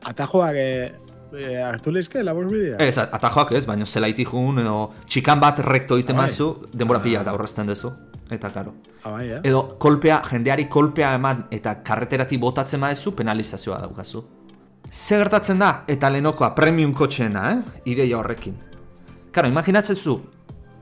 [0.00, 0.92] Atajoak, eh,
[1.32, 2.76] E, hartu lehizke, labor bidea?
[2.82, 6.26] Ez, atajoak ez, baina zelaiti jun, edo txikan bat rekto egiten Bai.
[6.26, 7.92] mazu, denbora pila eta aurrezten dezu.
[8.30, 8.74] Eta, karo.
[9.02, 9.40] Ah, bai, eh?
[9.50, 14.24] Edo kolpea, jendeari kolpea eman eta karreterati botatzen maezu, penalizazioa daukazu.
[14.90, 17.80] Ze gertatzen da, eta lehenokoa premium kotxeena, eh?
[17.94, 18.58] Ideia horrekin.
[19.30, 20.20] Karo, imaginatzen zu,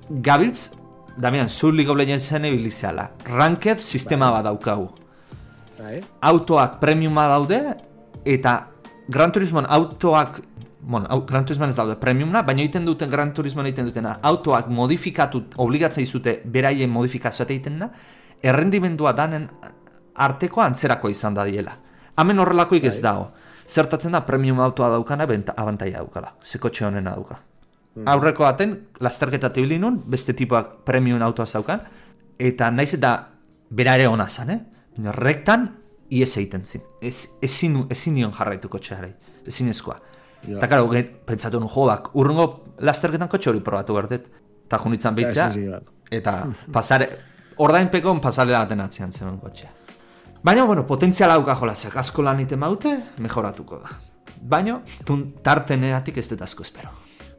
[0.09, 0.71] gabiltz,
[1.19, 3.11] Damian, zu League of Legends zen ebilizeala.
[3.27, 4.87] Ranked sistema bat daukagu.
[5.79, 7.59] Bai, Autoak premiuma daude,
[8.25, 8.69] eta
[9.09, 10.43] Gran Turismoan autoak
[10.81, 14.71] Bueno, au, Gran Turismoan ez daude premiumna, baina egiten duten Gran Turismoan egiten dutena, autoak
[14.73, 17.91] modifikatu, obligatzea izute beraien modifikazioa egiten da,
[18.41, 19.49] errendimendua danen
[20.15, 21.75] arteko antzerako izan da diela.
[22.17, 23.29] Hemen horrelakoik ez dago.
[23.69, 26.33] Zertatzen da premium autoa daukana benta, abantaia daukala.
[26.43, 27.37] Zekotxe honena dauka.
[28.07, 31.83] Aurreko baten, lasterketa tibili nun, beste tipoak premium autoa zaukan,
[32.39, 33.13] eta naiz eta
[33.71, 34.61] bera ere hona zan, eh?
[34.97, 35.69] Baina rektan,
[36.11, 36.85] ies egiten zin.
[37.03, 39.13] Ez, ezin, ezin nion jarraitu kotxearai.
[39.47, 39.99] Ezin ezkoa.
[40.47, 40.59] Ja.
[40.59, 42.49] Eta karo, gen, pentsatu nu, jo, bak, urrungo
[42.85, 44.29] lasterketan kotxe hori probatu berdet.
[44.69, 45.49] Eta junitzan behitzea,
[46.13, 46.35] eta
[46.73, 47.09] pasare,
[47.65, 49.71] ordainpekon pasarela baten atzean zegoen kotxea.
[50.45, 52.93] Baina, bueno, potentziala dauka jolazak, asko lan iten baute,
[53.25, 53.97] mejoratuko da.
[54.39, 54.79] Baina,
[55.09, 56.93] tun tarteneatik ez dut asko espero.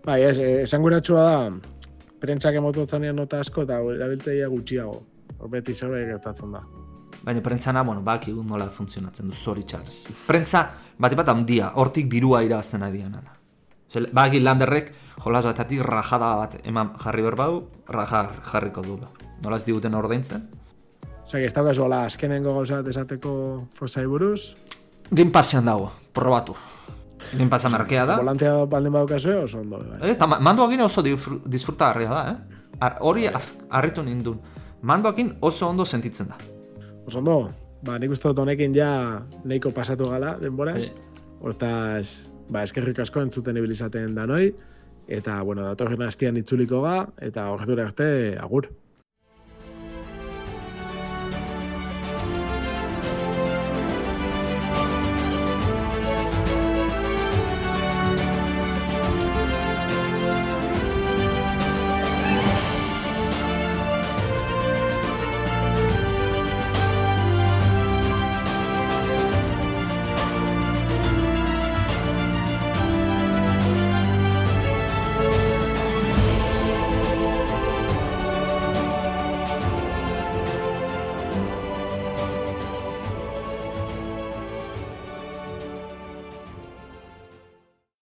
[0.06, 1.38] Bai, ez, eh, esanguratsua da,
[2.20, 5.00] prentsak emototzanean nota asko eta erabiltzaia gutxiago.
[5.40, 6.66] Hor beti zerbait gertatzen da.
[7.24, 10.08] Baina prentzana, bueno, baki nola funtzionatzen du, sorry Charles.
[10.28, 13.34] Prentza, bat bat handia, hortik dirua irabazten ari diana da.
[13.92, 14.94] Zer, Baki landerrek,
[15.24, 19.00] jolas batatik rajada bat eman jarri berbau, raja jarriko du.
[19.44, 20.48] Nola ez diguten ordaintzen?
[21.26, 24.54] Osea, ez daukazu hola azkenengo gauza esateko Forzai buruz.
[25.12, 26.56] Game Passean dago, probatu.
[27.34, 28.16] Game Passa merkea da.
[28.18, 29.78] Volantea baldin badaukazu, oso ondo.
[29.80, 30.00] Bai.
[30.08, 32.94] Eh, Eta ma- mandoakin oso disfrutagarria da, eh?
[33.02, 33.26] Hori
[33.70, 34.40] harritu nindun.
[34.82, 36.38] Mandoakin oso ondo sentitzen da.
[37.10, 37.49] Oso ondo,
[37.82, 38.89] ba, nik uste dut honekin ja
[39.41, 40.78] nahiko pasatu gala denboraz.
[40.78, 41.24] Bai.
[41.41, 44.51] Hortaz, ba, eskerrik asko entzuten ibilizaten danoi.
[45.10, 48.05] Eta, bueno, datorren hastian itzuliko ga, eta ordura arte,
[48.38, 48.68] agur.